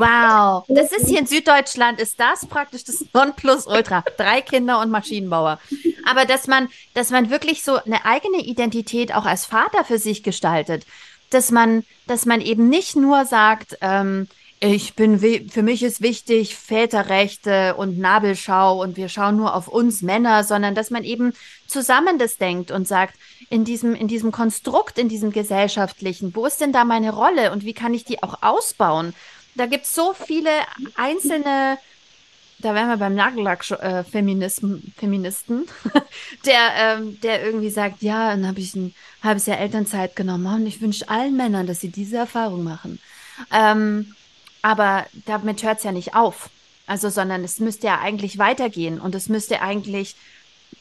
[0.00, 4.02] Wow, das ist hier in Süddeutschland, ist das praktisch das Nonplusultra.
[4.16, 5.60] Drei Kinder und Maschinenbauer.
[6.08, 10.22] Aber dass man, dass man wirklich so eine eigene Identität auch als Vater für sich
[10.22, 10.86] gestaltet,
[11.28, 14.26] dass man, dass man eben nicht nur sagt, ähm,
[14.62, 20.02] ich bin, für mich ist wichtig Väterrechte und Nabelschau und wir schauen nur auf uns
[20.02, 21.32] Männer, sondern dass man eben
[21.66, 23.14] zusammen das denkt und sagt,
[23.48, 27.64] in diesem, in diesem Konstrukt, in diesem gesellschaftlichen, wo ist denn da meine Rolle und
[27.64, 29.14] wie kann ich die auch ausbauen?
[29.54, 30.50] Da gibt es so viele
[30.94, 31.78] einzelne,
[32.58, 36.00] da wären wir beim Nagellack-Feministen, äh,
[36.44, 40.66] der, ähm, der irgendwie sagt, ja, dann habe ich ein halbes Jahr Elternzeit genommen und
[40.66, 43.00] ich wünsche allen Männern, dass sie diese Erfahrung machen.
[43.50, 44.14] Ähm,
[44.62, 46.50] Aber damit hört es ja nicht auf.
[46.86, 50.16] Also, sondern es müsste ja eigentlich weitergehen und es müsste eigentlich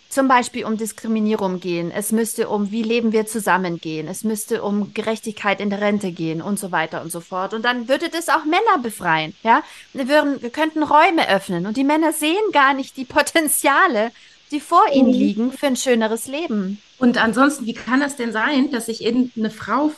[0.10, 4.64] zum Beispiel um Diskriminierung gehen, es müsste um, wie leben wir zusammen gehen, es müsste
[4.64, 7.54] um Gerechtigkeit in der Rente gehen und so weiter und so fort.
[7.54, 9.62] Und dann würde das auch Männer befreien, ja.
[9.94, 14.12] Wir, würden, wir könnten Räume öffnen und die Männer sehen gar nicht die Potenziale,
[14.52, 15.14] die vor ihnen mhm.
[15.14, 16.82] liegen für ein schöneres Leben.
[16.98, 19.92] Und ansonsten, wie kann das denn sein, dass ich in eine Frau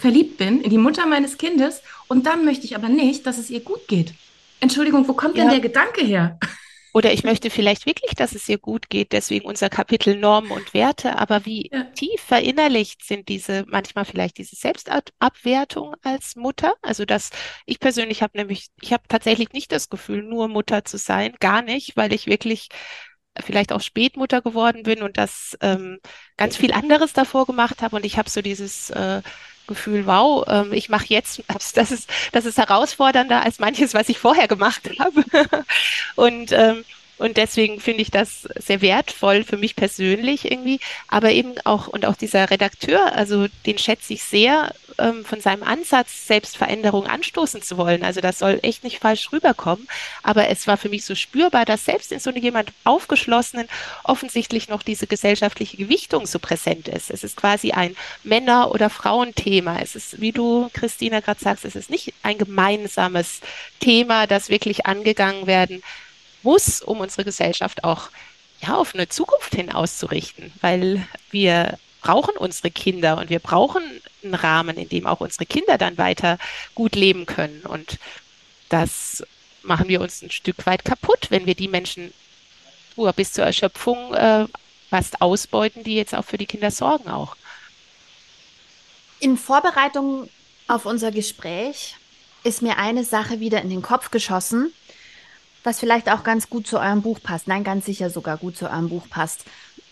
[0.00, 1.82] verliebt bin, in die Mutter meines Kindes,
[2.12, 4.12] und dann möchte ich aber nicht, dass es ihr gut geht?
[4.60, 5.44] Entschuldigung, wo kommt ja.
[5.44, 6.38] denn der Gedanke her?
[6.92, 10.74] Oder ich möchte vielleicht wirklich, dass es ihr gut geht, deswegen unser Kapitel Normen und
[10.74, 11.18] Werte.
[11.18, 11.84] Aber wie ja.
[11.84, 16.74] tief verinnerlicht sind diese, manchmal vielleicht diese Selbstabwertung als Mutter?
[16.82, 17.30] Also dass
[17.64, 21.62] ich persönlich habe nämlich, ich habe tatsächlich nicht das Gefühl, nur Mutter zu sein, gar
[21.62, 22.68] nicht, weil ich wirklich
[23.40, 25.98] vielleicht auch Spätmutter geworden bin und das ähm,
[26.36, 27.96] ganz viel anderes davor gemacht habe.
[27.96, 29.22] Und ich habe so dieses äh,
[29.66, 31.42] Gefühl, wow, ähm, ich mache jetzt,
[31.74, 35.24] das ist, das ist herausfordernder als manches, was ich vorher gemacht habe.
[36.16, 36.84] und ähm,
[37.22, 40.80] und deswegen finde ich das sehr wertvoll für mich persönlich irgendwie.
[41.06, 45.62] Aber eben auch, und auch dieser Redakteur, also den schätze ich sehr ähm, von seinem
[45.62, 48.04] Ansatz, Selbstveränderung anstoßen zu wollen.
[48.04, 49.88] Also das soll echt nicht falsch rüberkommen.
[50.22, 53.68] Aber es war für mich so spürbar, dass selbst in so einem jemand aufgeschlossenen
[54.04, 57.10] offensichtlich noch diese gesellschaftliche Gewichtung so präsent ist.
[57.10, 59.78] Es ist quasi ein Männer- oder Frauenthema.
[59.80, 63.40] Es ist, wie du, Christina, gerade sagst, es ist nicht ein gemeinsames
[63.80, 65.82] Thema, das wirklich angegangen werden
[66.42, 68.10] muss, um unsere Gesellschaft auch
[68.62, 73.82] ja, auf eine Zukunft hin auszurichten, weil wir brauchen unsere Kinder und wir brauchen
[74.22, 76.38] einen Rahmen, in dem auch unsere Kinder dann weiter
[76.74, 77.62] gut leben können.
[77.62, 77.98] Und
[78.68, 79.24] das
[79.62, 82.12] machen wir uns ein Stück weit kaputt, wenn wir die Menschen
[83.16, 84.46] bis zur Erschöpfung äh,
[84.90, 87.36] fast ausbeuten, die jetzt auch für die Kinder sorgen auch.
[89.20, 90.28] In Vorbereitung
[90.66, 91.96] auf unser Gespräch
[92.44, 94.72] ist mir eine Sache wieder in den Kopf geschossen,
[95.62, 97.46] was vielleicht auch ganz gut zu eurem Buch passt.
[97.46, 99.44] Nein, ganz sicher sogar gut zu eurem Buch passt.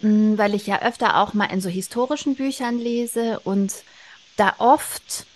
[0.02, 3.72] Mm, weil ich ja öfter auch mal in so historischen Büchern lese und
[4.36, 5.26] da oft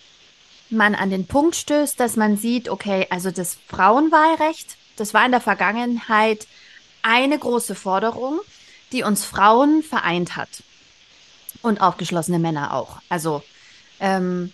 [0.71, 5.33] man an den Punkt stößt, dass man sieht, okay, also das Frauenwahlrecht, das war in
[5.33, 6.47] der Vergangenheit
[7.03, 8.41] eine große Forderung,
[8.93, 10.63] die uns Frauen vereint hat.
[11.63, 12.99] Und aufgeschlossene Männer auch.
[13.09, 13.43] Also
[14.01, 14.53] ähm,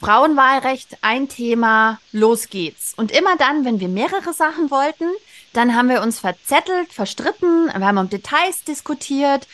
[0.00, 2.94] Frauenwahlrecht, ein Thema, los geht's.
[2.96, 5.10] Und immer dann, wenn wir mehrere Sachen wollten,
[5.52, 9.46] dann haben wir uns verzettelt, verstritten, wir haben um Details diskutiert.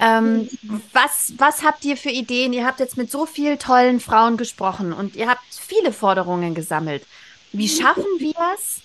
[0.00, 0.48] Ähm,
[0.92, 2.52] was, was habt ihr für Ideen?
[2.52, 7.04] Ihr habt jetzt mit so vielen tollen Frauen gesprochen und ihr habt viele Forderungen gesammelt.
[7.52, 8.80] Wie schaffen wir es,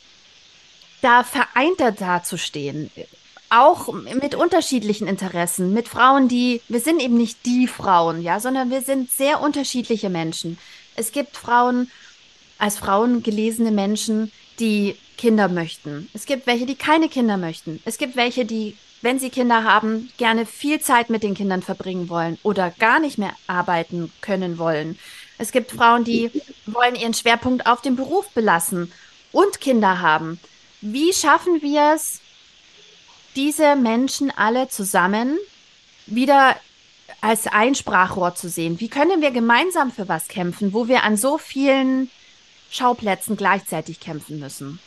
[1.01, 2.89] da vereinter dazustehen?
[3.49, 8.71] Auch mit unterschiedlichen Interessen, mit Frauen, die, wir sind eben nicht die Frauen, ja, sondern
[8.71, 10.57] wir sind sehr unterschiedliche Menschen.
[10.95, 11.91] Es gibt Frauen,
[12.57, 16.09] als Frauen gelesene Menschen, die Kinder möchten.
[16.13, 17.81] Es gibt welche, die keine Kinder möchten.
[17.85, 22.09] Es gibt welche, die, wenn sie Kinder haben, gerne viel Zeit mit den Kindern verbringen
[22.09, 24.97] wollen oder gar nicht mehr arbeiten können wollen.
[25.37, 26.31] Es gibt Frauen, die
[26.65, 28.91] wollen ihren Schwerpunkt auf dem Beruf belassen
[29.31, 30.39] und Kinder haben.
[30.81, 32.21] Wie schaffen wir es,
[33.35, 35.37] diese Menschen alle zusammen
[36.05, 36.55] wieder
[37.21, 38.79] als Einsprachrohr zu sehen.
[38.79, 42.09] Wie können wir gemeinsam für was kämpfen, wo wir an so vielen
[42.69, 44.79] Schauplätzen gleichzeitig kämpfen müssen?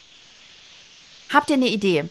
[1.32, 2.04] Habt ihr eine Idee?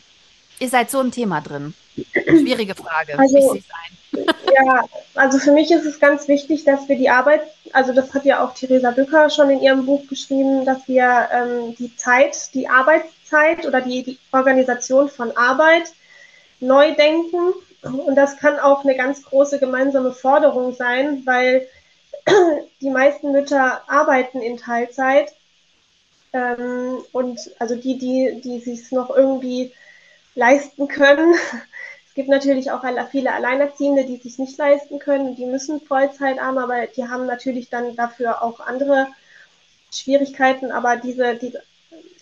[0.59, 1.73] Ihr seid so ein Thema drin.
[2.13, 3.17] Schwierige Frage.
[3.17, 3.57] Also,
[4.13, 4.83] ja,
[5.15, 7.41] also für mich ist es ganz wichtig, dass wir die Arbeit,
[7.73, 11.75] also das hat ja auch Theresa Bücker schon in ihrem Buch geschrieben, dass wir ähm,
[11.77, 15.91] die Zeit, die Arbeitszeit oder die, die Organisation von Arbeit
[16.59, 17.53] neu denken
[17.85, 21.67] und das kann auch eine ganz große gemeinsame Forderung sein, weil
[22.81, 25.33] die meisten Mütter arbeiten in Teilzeit.
[26.35, 29.73] Ähm, und also die, die, die sich noch irgendwie
[30.35, 31.33] leisten können.
[32.07, 35.35] Es gibt natürlich auch viele Alleinerziehende, die sich nicht leisten können.
[35.35, 39.07] Die müssen Vollzeit haben, aber die haben natürlich dann dafür auch andere
[39.91, 40.71] Schwierigkeiten.
[40.71, 41.61] Aber diese, diese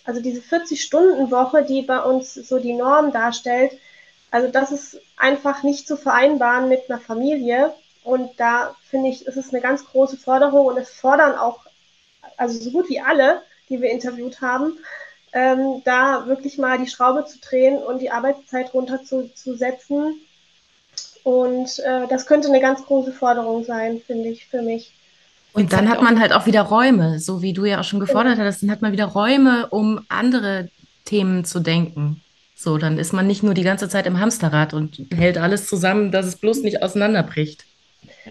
[0.04, 3.72] also diese 40-Stunden-Woche, die bei uns so die Norm darstellt,
[4.30, 7.72] also das ist einfach nicht zu vereinbaren mit einer Familie.
[8.02, 11.60] Und da finde ich, ist es eine ganz große Forderung und es fordern auch,
[12.36, 13.42] also so gut wie alle,
[13.74, 14.78] die wir interviewt haben,
[15.32, 20.20] ähm, da wirklich mal die Schraube zu drehen und die Arbeitszeit runterzusetzen.
[21.24, 24.92] Und äh, das könnte eine ganz große Forderung sein, finde ich, für mich.
[25.52, 28.36] Und dann hat man halt auch wieder Räume, so wie du ja auch schon gefordert
[28.36, 28.46] genau.
[28.46, 30.68] hast, dann hat man wieder Räume, um andere
[31.04, 32.20] Themen zu denken.
[32.56, 36.10] So, dann ist man nicht nur die ganze Zeit im Hamsterrad und hält alles zusammen,
[36.12, 37.64] dass es bloß nicht auseinanderbricht.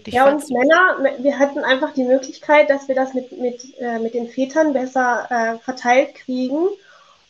[0.06, 4.14] Ja, und Männer, wir hatten einfach die Möglichkeit, dass wir das mit, mit, äh, mit
[4.14, 6.68] den Vätern besser äh, verteilt kriegen.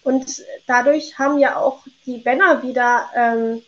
[0.02, 3.62] Und dadurch haben ja auch die Männer wieder ähm,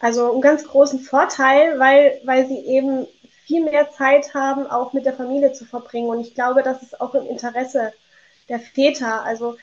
[0.00, 3.06] also einen ganz großen Vorteil, weil, weil sie eben
[3.46, 6.08] viel mehr Zeit haben, auch mit der Familie zu verbringen.
[6.08, 7.92] Und ich glaube, das ist auch im Interesse
[8.48, 9.22] der Väter.
[9.24, 9.56] Also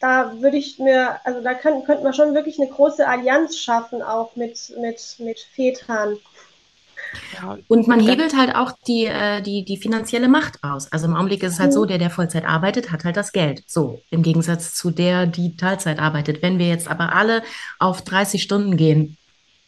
[0.00, 4.02] da würde ich mir, also da könnten könnte man schon wirklich eine große Allianz schaffen,
[4.02, 6.18] auch mit, mit, mit Vätern.
[7.34, 10.90] Ja, und man hebelt halt auch die, äh, die, die finanzielle Macht aus.
[10.92, 13.62] Also im Augenblick ist es halt so, der, der Vollzeit arbeitet, hat halt das Geld.
[13.66, 16.42] So, im Gegensatz zu der, die Teilzeit arbeitet.
[16.42, 17.42] Wenn wir jetzt aber alle
[17.78, 19.16] auf 30 Stunden gehen,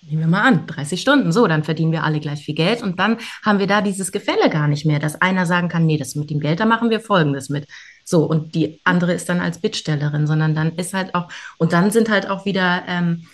[0.08, 2.98] nehmen wir mal an, 30 Stunden, so, dann verdienen wir alle gleich viel Geld und
[2.98, 6.14] dann haben wir da dieses Gefälle gar nicht mehr, dass einer sagen kann, nee, das
[6.14, 7.66] mit dem Geld, da machen wir Folgendes mit.
[8.04, 11.28] So, und die andere ist dann als Bittstellerin, sondern dann ist halt auch,
[11.58, 13.26] und dann sind halt auch wieder ähm,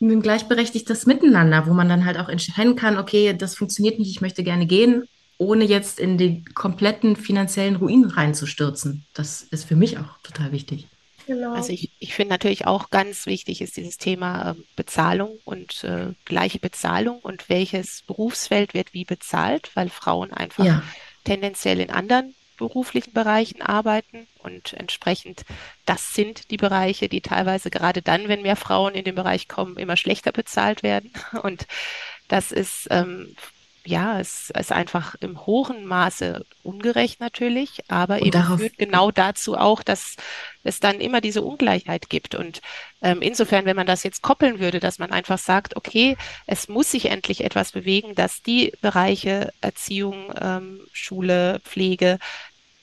[0.00, 4.20] ein gleichberechtigtes Miteinander, wo man dann halt auch entscheiden kann, okay, das funktioniert nicht, ich
[4.20, 5.04] möchte gerne gehen,
[5.38, 9.06] ohne jetzt in den kompletten finanziellen Ruin reinzustürzen.
[9.14, 10.86] Das ist für mich auch total wichtig.
[11.26, 11.52] Genau.
[11.52, 16.14] Also ich, ich finde natürlich auch ganz wichtig ist dieses Thema äh, Bezahlung und äh,
[16.24, 20.82] gleiche Bezahlung und welches Berufsfeld wird wie bezahlt, weil Frauen einfach ja.
[21.24, 25.44] tendenziell in anderen beruflichen Bereichen arbeiten und entsprechend
[25.86, 29.76] das sind die Bereiche, die teilweise gerade dann, wenn mehr Frauen in den Bereich kommen,
[29.76, 31.66] immer schlechter bezahlt werden und
[32.28, 33.34] das ist ähm,
[33.84, 39.82] ja, es ist einfach im hohen Maße ungerecht natürlich, aber eben führt genau dazu auch,
[39.82, 40.16] dass
[40.62, 42.34] es dann immer diese Ungleichheit gibt.
[42.34, 42.60] Und
[43.00, 46.90] ähm, insofern, wenn man das jetzt koppeln würde, dass man einfach sagt, okay, es muss
[46.90, 52.18] sich endlich etwas bewegen, dass die Bereiche Erziehung, ähm, Schule, Pflege,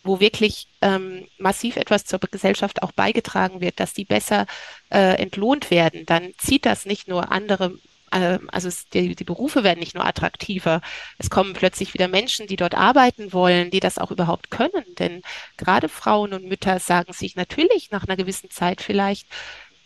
[0.08, 4.46] wo wirklich ähm, massiv etwas zur Gesellschaft auch beigetragen wird, dass die besser
[4.90, 7.78] äh, entlohnt werden, dann zieht das nicht nur andere
[8.12, 10.82] ähm, also es, die, die Berufe werden nicht nur attraktiver,
[11.18, 14.86] es kommen plötzlich wieder Menschen, die dort arbeiten wollen, die das auch überhaupt können.
[14.98, 15.22] Denn
[15.58, 19.28] gerade Frauen und Mütter sagen sich natürlich nach einer gewissen Zeit vielleicht,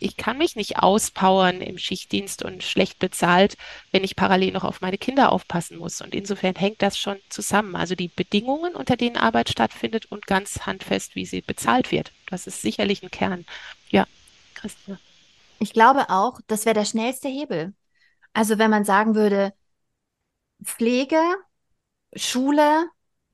[0.02, 3.56] ich kann mich nicht auspowern im Schichtdienst und schlecht bezahlt,
[3.90, 6.00] wenn ich parallel noch auf meine Kinder aufpassen muss.
[6.00, 7.76] Und insofern hängt das schon zusammen.
[7.76, 12.12] Also die Bedingungen, unter denen Arbeit stattfindet und ganz handfest, wie sie bezahlt wird.
[12.26, 13.46] Das ist sicherlich ein Kern.
[13.90, 14.06] Ja,
[14.54, 14.98] Christina.
[15.58, 17.72] Ich glaube auch, das wäre der schnellste Hebel.
[18.32, 19.52] Also wenn man sagen würde,
[20.64, 21.20] Pflege,
[22.14, 22.86] Schule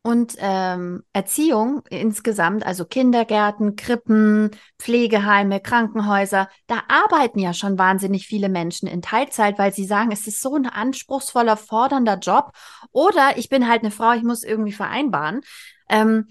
[0.09, 8.49] und ähm, Erziehung insgesamt, also Kindergärten, Krippen, Pflegeheime, Krankenhäuser, da arbeiten ja schon wahnsinnig viele
[8.49, 12.53] Menschen in Teilzeit, weil sie sagen, es ist so ein anspruchsvoller, fordernder Job.
[12.91, 15.43] Oder ich bin halt eine Frau, ich muss irgendwie vereinbaren.
[15.91, 16.29] Ähm,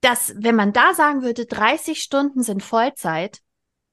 [0.00, 3.40] dass, wenn man da sagen würde, 30 Stunden sind Vollzeit,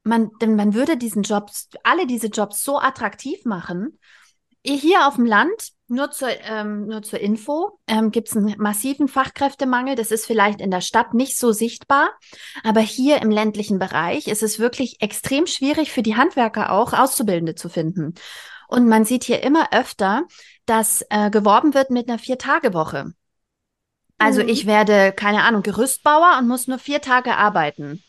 [0.03, 3.97] man, denn man würde diesen Jobs, alle diese Jobs so attraktiv machen.
[4.63, 9.07] Hier auf dem Land, nur zur, ähm, nur zur Info, ähm, gibt es einen massiven
[9.07, 9.95] Fachkräftemangel.
[9.95, 12.09] Das ist vielleicht in der Stadt nicht so sichtbar,
[12.63, 17.55] aber hier im ländlichen Bereich ist es wirklich extrem schwierig für die Handwerker auch, Auszubildende
[17.55, 18.15] zu finden.
[18.67, 20.23] Und man sieht hier immer öfter,
[20.65, 23.11] dass äh, geworben wird mit einer Vier-Tage-Woche.
[24.17, 24.49] Also mhm.
[24.49, 28.01] ich werde, keine Ahnung, Gerüstbauer und muss nur vier Tage arbeiten.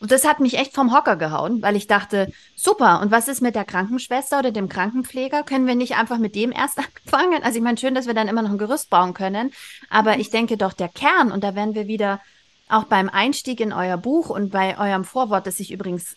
[0.00, 3.42] Und das hat mich echt vom Hocker gehauen, weil ich dachte, super, und was ist
[3.42, 5.42] mit der Krankenschwester oder dem Krankenpfleger?
[5.42, 7.42] Können wir nicht einfach mit dem erst anfangen?
[7.42, 9.52] Also ich meine, schön, dass wir dann immer noch ein Gerüst bauen können,
[9.90, 12.20] aber ich denke doch, der Kern, und da werden wir wieder
[12.68, 16.16] auch beim Einstieg in euer Buch und bei eurem Vorwort, das ich übrigens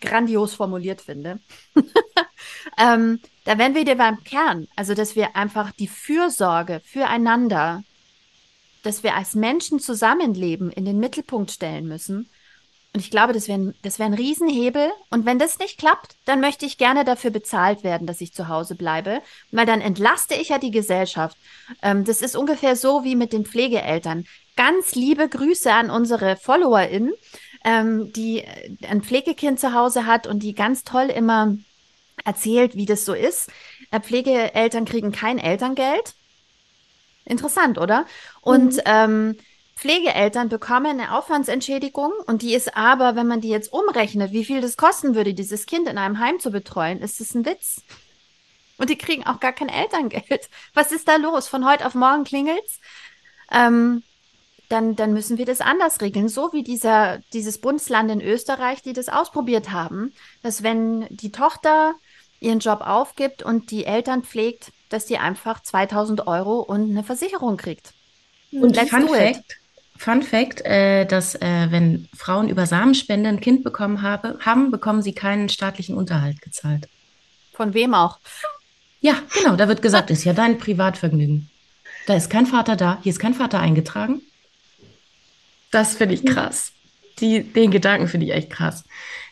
[0.00, 1.38] grandios formuliert finde,
[2.78, 7.84] ähm, da werden wir wieder beim Kern, also dass wir einfach die Fürsorge füreinander,
[8.82, 12.28] dass wir als Menschen zusammenleben, in den Mittelpunkt stellen müssen
[12.96, 14.90] und ich glaube, das wäre das wär ein Riesenhebel.
[15.10, 18.48] Und wenn das nicht klappt, dann möchte ich gerne dafür bezahlt werden, dass ich zu
[18.48, 19.20] Hause bleibe,
[19.50, 21.36] weil dann entlaste ich ja die Gesellschaft.
[21.82, 24.24] Ähm, das ist ungefähr so wie mit den Pflegeeltern.
[24.56, 27.12] Ganz liebe Grüße an unsere FollowerInnen,
[27.66, 28.44] ähm, die
[28.88, 31.54] ein Pflegekind zu Hause hat und die ganz toll immer
[32.24, 33.50] erzählt, wie das so ist.
[33.90, 36.14] Äh, Pflegeeltern kriegen kein Elterngeld.
[37.26, 38.06] Interessant, oder?
[38.40, 38.82] Und mhm.
[38.86, 39.36] ähm,
[39.76, 44.62] Pflegeeltern bekommen eine Aufwandsentschädigung und die ist aber, wenn man die jetzt umrechnet, wie viel
[44.62, 47.82] das kosten würde, dieses Kind in einem Heim zu betreuen, ist es ein Witz.
[48.78, 50.48] Und die kriegen auch gar kein Elterngeld.
[50.74, 51.48] Was ist da los?
[51.48, 52.80] Von heute auf morgen klingelt's.
[53.50, 54.02] Ähm,
[54.68, 56.28] dann, dann müssen wir das anders regeln.
[56.28, 60.12] So wie dieser, dieses Bundesland in Österreich, die das ausprobiert haben,
[60.42, 61.94] dass wenn die Tochter
[62.40, 67.56] ihren Job aufgibt und die Eltern pflegt, dass die einfach 2000 Euro und eine Versicherung
[67.56, 67.92] kriegt.
[68.52, 69.58] Und Let's Fun Fact,
[69.98, 75.02] Fun Fact, äh, dass äh, wenn Frauen über Samenspende ein Kind bekommen habe, haben, bekommen
[75.02, 76.88] sie keinen staatlichen Unterhalt gezahlt.
[77.52, 78.18] Von wem auch?
[79.00, 81.50] Ja, genau, da wird gesagt, ist ja dein Privatvergnügen.
[82.06, 84.20] Da ist kein Vater da, hier ist kein Vater eingetragen.
[85.70, 86.72] Das finde ich krass.
[87.18, 88.84] Die, den Gedanken finde ich echt krass.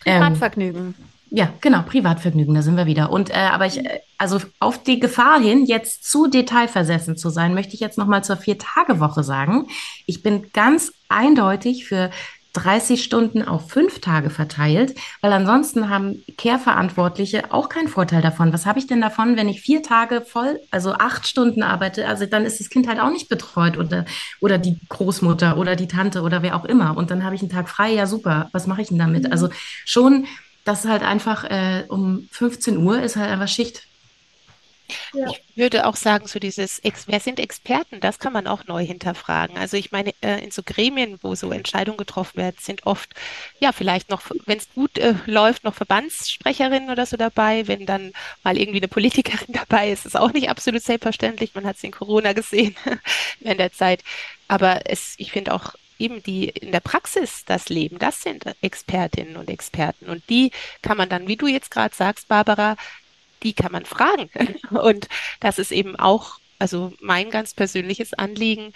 [0.05, 0.81] Ähm, Privatvergnügen.
[0.81, 0.95] Ähm,
[1.37, 3.11] ja, genau, Privatvergnügen, da sind wir wieder.
[3.11, 7.55] Und äh, aber ich, äh, also auf die Gefahr hin, jetzt zu detailversessen zu sein,
[7.55, 9.67] möchte ich jetzt nochmal zur Vier-Tage-Woche sagen.
[10.07, 12.11] Ich bin ganz eindeutig für
[12.53, 18.53] 30 Stunden auf fünf Tage verteilt, weil ansonsten haben Care-Verantwortliche auch keinen Vorteil davon.
[18.53, 22.07] Was habe ich denn davon, wenn ich vier Tage voll, also acht Stunden arbeite?
[22.07, 24.05] Also dann ist das Kind halt auch nicht betreut oder,
[24.41, 26.97] oder die Großmutter oder die Tante oder wer auch immer.
[26.97, 27.93] Und dann habe ich einen Tag frei.
[27.93, 28.51] Ja, super.
[28.53, 29.33] Was mache ich denn damit?
[29.33, 29.49] Also
[29.85, 30.27] schon
[30.65, 33.87] das ist halt einfach äh, um 15 Uhr ist halt einfach Schicht.
[35.15, 35.27] Ja.
[35.29, 38.01] Ich würde auch sagen, so dieses, wer sind Experten?
[38.01, 39.57] Das kann man auch neu hinterfragen.
[39.57, 43.15] Also ich meine, äh, in so Gremien, wo so Entscheidungen getroffen werden, sind oft,
[43.61, 47.67] ja, vielleicht noch, wenn es gut äh, läuft, noch Verbandssprecherinnen oder so dabei.
[47.67, 48.13] Wenn dann
[48.43, 51.55] mal irgendwie eine Politikerin dabei ist, ist auch nicht absolut selbstverständlich.
[51.55, 52.77] Man hat es in Corona gesehen
[53.41, 54.03] in der Zeit.
[54.49, 59.37] Aber es, ich finde auch eben die in der Praxis das leben, das sind Expertinnen
[59.37, 60.07] und Experten.
[60.07, 60.51] Und die
[60.83, 62.77] kann man dann, wie du jetzt gerade sagst, Barbara,
[63.43, 64.31] die kann man fragen.
[64.71, 65.09] Und
[65.41, 68.73] das ist eben auch, also mein ganz persönliches Anliegen,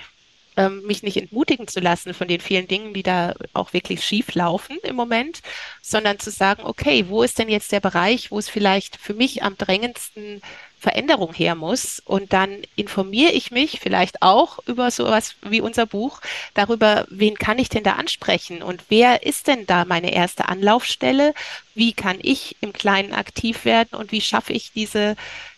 [0.56, 4.34] ähm, mich nicht entmutigen zu lassen von den vielen Dingen, die da auch wirklich schief
[4.34, 5.40] laufen im Moment,
[5.80, 9.42] sondern zu sagen, okay, wo ist denn jetzt der Bereich, wo es vielleicht für mich
[9.42, 10.42] am drängendsten
[10.78, 12.00] Veränderung her muss.
[12.04, 16.20] Und dann informiere ich mich vielleicht auch über sowas wie unser Buch
[16.54, 21.34] darüber, wen kann ich denn da ansprechen und wer ist denn da meine erste Anlaufstelle?
[21.74, 25.16] Wie kann ich im Kleinen aktiv werden und wie schaffe ich diese,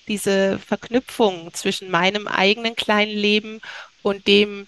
[0.09, 3.61] diese Verknüpfung zwischen meinem eigenen kleinen Leben
[4.03, 4.67] und dem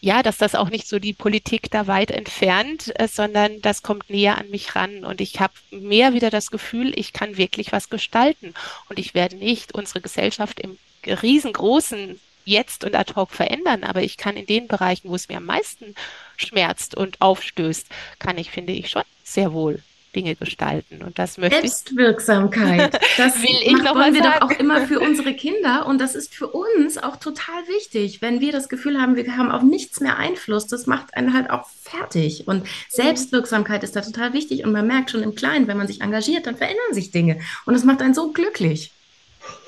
[0.00, 4.08] ja, dass das auch nicht so die Politik da weit entfernt, äh, sondern das kommt
[4.08, 5.04] näher an mich ran.
[5.04, 8.54] Und ich habe mehr wieder das Gefühl, ich kann wirklich was gestalten.
[8.88, 14.16] Und ich werde nicht unsere Gesellschaft im riesengroßen jetzt und ad hoc verändern, aber ich
[14.16, 15.94] kann in den Bereichen, wo es mir am meisten
[16.36, 17.86] schmerzt und aufstößt,
[18.18, 19.82] kann ich, finde ich, schon sehr wohl
[20.14, 21.02] Dinge gestalten.
[21.02, 22.98] Und das möchte Selbstwirksamkeit.
[23.16, 24.40] Das will ich noch wollen wir sagen.
[24.40, 25.86] doch auch immer für unsere Kinder.
[25.86, 28.22] Und das ist für uns auch total wichtig.
[28.22, 31.50] Wenn wir das Gefühl haben, wir haben auf nichts mehr Einfluss, das macht einen halt
[31.50, 32.46] auch fertig.
[32.48, 34.64] Und Selbstwirksamkeit ist da total wichtig.
[34.64, 37.40] Und man merkt schon im Kleinen, wenn man sich engagiert, dann verändern sich Dinge.
[37.66, 38.92] Und das macht einen so glücklich.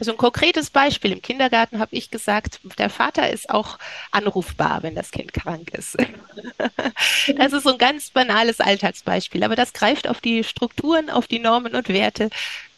[0.00, 1.12] Also ein konkretes Beispiel.
[1.12, 3.78] Im Kindergarten habe ich gesagt, der Vater ist auch
[4.10, 5.96] anrufbar, wenn das Kind krank ist.
[7.36, 11.38] Das ist so ein ganz banales Alltagsbeispiel, aber das greift auf die Strukturen, auf die
[11.38, 12.30] Normen und Werte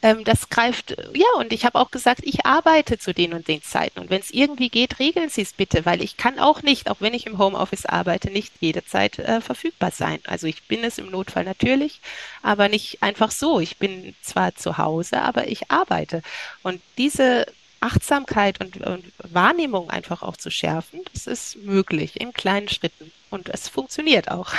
[0.03, 3.63] ähm, das greift, ja, und ich habe auch gesagt, ich arbeite zu den und den
[3.63, 4.01] Zeiten.
[4.01, 7.01] Und wenn es irgendwie geht, regeln Sie es bitte, weil ich kann auch nicht, auch
[7.01, 10.19] wenn ich im Homeoffice arbeite, nicht jede Zeit äh, verfügbar sein.
[10.25, 12.01] Also ich bin es im Notfall natürlich,
[12.43, 13.61] aber nicht einfach so.
[13.61, 16.23] Ich bin zwar zu Hause, aber ich arbeite.
[16.63, 17.47] Und diese
[17.81, 23.13] Achtsamkeit und, und Wahrnehmung einfach auch zu schärfen, das ist möglich in kleinen Schritten.
[23.31, 24.53] Und es funktioniert auch,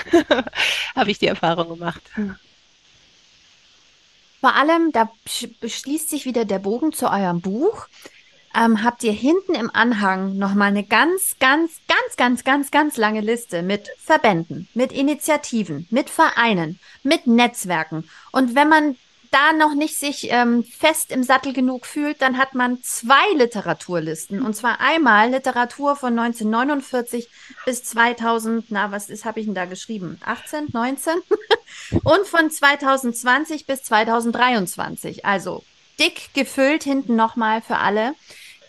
[0.95, 2.01] habe ich die Erfahrung gemacht.
[4.43, 5.09] Vor allem, da
[5.61, 7.87] beschließt sich wieder der Bogen zu eurem Buch.
[8.53, 13.21] Ähm, habt ihr hinten im Anhang nochmal eine ganz, ganz, ganz, ganz, ganz, ganz lange
[13.21, 18.09] Liste mit Verbänden, mit Initiativen, mit Vereinen, mit Netzwerken.
[18.33, 18.97] Und wenn man
[19.34, 24.41] da noch nicht sich ähm, fest im Sattel genug fühlt, dann hat man zwei Literaturlisten.
[24.41, 27.27] Und zwar einmal Literatur von 1949
[27.65, 30.19] bis 2000, na, was ist, habe ich denn da geschrieben?
[30.23, 31.13] 18, 19?
[32.03, 35.25] Und von 2020 bis 2023.
[35.25, 35.63] Also
[35.99, 38.13] dick gefüllt hinten nochmal für alle,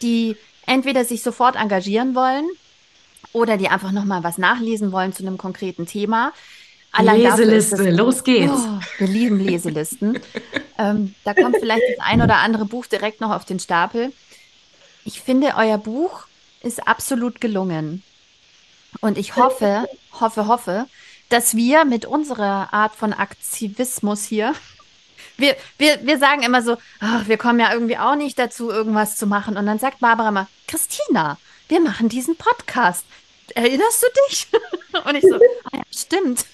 [0.03, 0.37] die
[0.67, 2.49] entweder sich sofort engagieren wollen
[3.33, 6.33] oder die einfach nochmal was nachlesen wollen zu einem konkreten Thema.
[6.97, 8.53] Allein Leseliste, los geht's.
[8.55, 10.21] Oh, wir lieben Leselisten.
[10.79, 14.13] ähm, da kommt vielleicht das ein oder andere Buch direkt noch auf den Stapel.
[15.05, 16.27] Ich finde, euer Buch
[16.63, 18.03] ist absolut gelungen.
[19.01, 19.89] Und ich hoffe,
[20.21, 20.87] hoffe, hoffe,
[21.29, 24.55] dass wir mit unserer Art von Aktivismus hier,
[25.37, 29.17] wir, wir, wir sagen immer so, ach, wir kommen ja irgendwie auch nicht dazu, irgendwas
[29.17, 29.57] zu machen.
[29.57, 31.39] Und dann sagt Barbara immer, Christina,
[31.69, 33.05] wir machen diesen Podcast.
[33.55, 34.47] Erinnerst du dich?
[35.05, 36.47] Und ich so, ah ja, stimmt.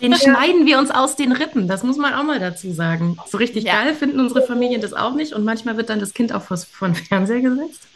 [0.00, 3.18] Den schneiden wir uns aus den Rippen, das muss man auch mal dazu sagen.
[3.26, 3.82] So richtig ja.
[3.82, 6.58] geil finden unsere Familien das auch nicht und manchmal wird dann das Kind auch vor,
[6.88, 7.86] den Fernseher gesetzt.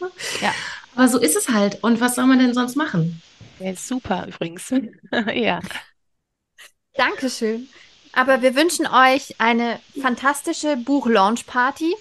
[0.41, 0.53] Ja.
[0.95, 1.83] Aber so ist es halt.
[1.83, 3.23] Und was soll man denn sonst machen?
[3.59, 4.73] Ist super übrigens.
[5.35, 5.61] ja.
[6.95, 7.69] Dankeschön.
[8.13, 11.95] Aber wir wünschen euch eine fantastische Buch-Launch-Party,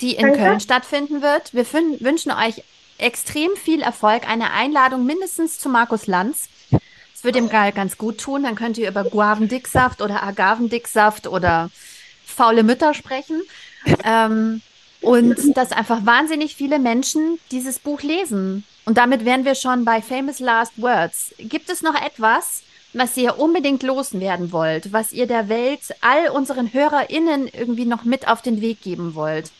[0.00, 0.38] die in Danke.
[0.38, 1.52] Köln stattfinden wird.
[1.52, 1.66] Wir
[2.00, 2.62] wünschen euch
[2.98, 6.48] extrem viel Erfolg, eine Einladung mindestens zu Markus Lanz.
[7.22, 8.42] Das würde ihm ganz gut tun.
[8.42, 11.70] Dann könnt ihr über Guavendicksaft oder Agavendicksaft oder
[12.26, 13.42] faule Mütter sprechen.
[14.04, 14.60] ähm,
[15.02, 18.64] Und dass einfach wahnsinnig viele Menschen dieses Buch lesen.
[18.84, 21.32] Und damit wären wir schon bei Famous Last Words.
[21.38, 22.62] Gibt es noch etwas,
[22.92, 28.26] was ihr unbedingt loswerden wollt, was ihr der Welt, all unseren HörerInnen irgendwie noch mit
[28.26, 29.52] auf den Weg geben wollt?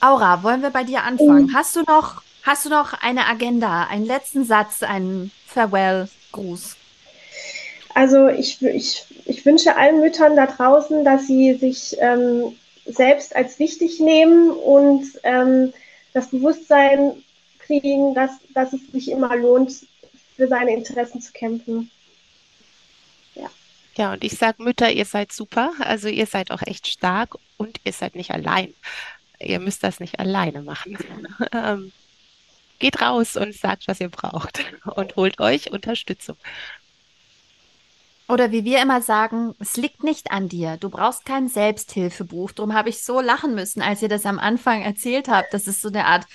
[0.00, 1.50] Aura, wollen wir bei dir anfangen?
[1.52, 1.54] Oh.
[1.56, 6.76] Hast du noch, hast du noch eine Agenda, einen letzten Satz, einen Farewell-Gruß?
[7.94, 13.58] Also ich, ich, ich wünsche allen Müttern da draußen, dass sie sich ähm, selbst als
[13.58, 15.72] wichtig nehmen und ähm,
[16.12, 17.22] das Bewusstsein
[17.58, 19.72] kriegen, dass, dass es sich immer lohnt,
[20.36, 21.90] für seine Interessen zu kämpfen.
[23.34, 23.50] Ja.
[23.96, 27.78] Ja, und ich sage Mütter, ihr seid super, also ihr seid auch echt stark und
[27.84, 28.74] ihr seid nicht allein.
[29.38, 30.96] Ihr müsst das nicht alleine machen.
[32.82, 34.64] Geht raus und sagt, was ihr braucht
[34.96, 36.36] und holt euch Unterstützung.
[38.26, 40.78] Oder wie wir immer sagen, es liegt nicht an dir.
[40.78, 42.50] Du brauchst kein Selbsthilfebuch.
[42.50, 45.54] Darum habe ich so lachen müssen, als ihr das am Anfang erzählt habt.
[45.54, 46.26] Das ist so eine Art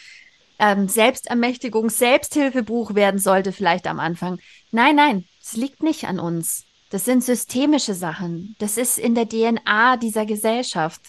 [0.57, 4.39] ähm, Selbstermächtigung, Selbsthilfebuch werden sollte vielleicht am Anfang.
[4.71, 6.63] Nein, nein, es liegt nicht an uns.
[6.91, 8.55] Das sind systemische Sachen.
[8.59, 11.01] Das ist in der DNA dieser Gesellschaft.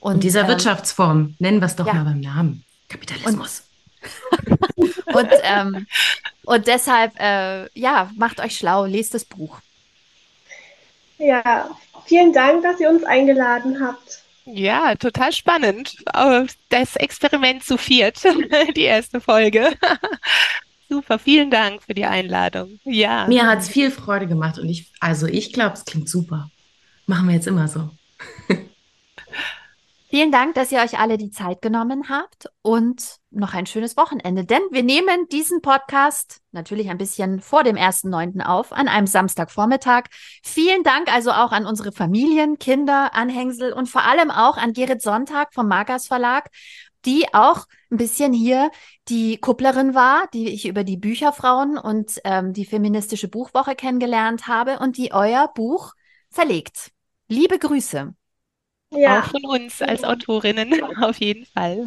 [0.00, 1.94] Und, und dieser ähm, Wirtschaftsform, nennen wir es doch ja.
[1.94, 2.64] mal beim Namen.
[2.88, 3.65] Kapitalismus.
[4.76, 5.86] Und, und, ähm,
[6.44, 9.58] und deshalb, äh, ja, macht euch schlau, lest das Buch.
[11.18, 11.70] Ja,
[12.06, 14.22] vielen Dank, dass ihr uns eingeladen habt.
[14.44, 15.96] Ja, total spannend.
[16.68, 18.22] Das Experiment zu viert,
[18.76, 19.72] die erste Folge.
[20.88, 22.78] Super, vielen Dank für die Einladung.
[22.84, 23.26] Ja.
[23.26, 26.48] Mir hat es viel Freude gemacht und ich, also ich glaube, es klingt super.
[27.06, 27.90] Machen wir jetzt immer so.
[30.16, 34.46] Vielen Dank, dass ihr euch alle die Zeit genommen habt und noch ein schönes Wochenende.
[34.46, 38.40] Denn wir nehmen diesen Podcast natürlich ein bisschen vor dem 1.9.
[38.40, 40.04] auf, an einem Samstagvormittag.
[40.42, 45.02] Vielen Dank also auch an unsere Familien, Kinder, Anhängsel und vor allem auch an Gerrit
[45.02, 46.48] Sonntag vom Magas Verlag,
[47.04, 48.70] die auch ein bisschen hier
[49.08, 54.78] die Kupplerin war, die ich über die Bücherfrauen und ähm, die feministische Buchwoche kennengelernt habe
[54.78, 55.92] und die euer Buch
[56.30, 56.90] verlegt.
[57.28, 58.14] Liebe Grüße.
[58.90, 59.20] Ja.
[59.20, 60.72] Auch von uns als Autorinnen
[61.02, 61.86] auf jeden Fall.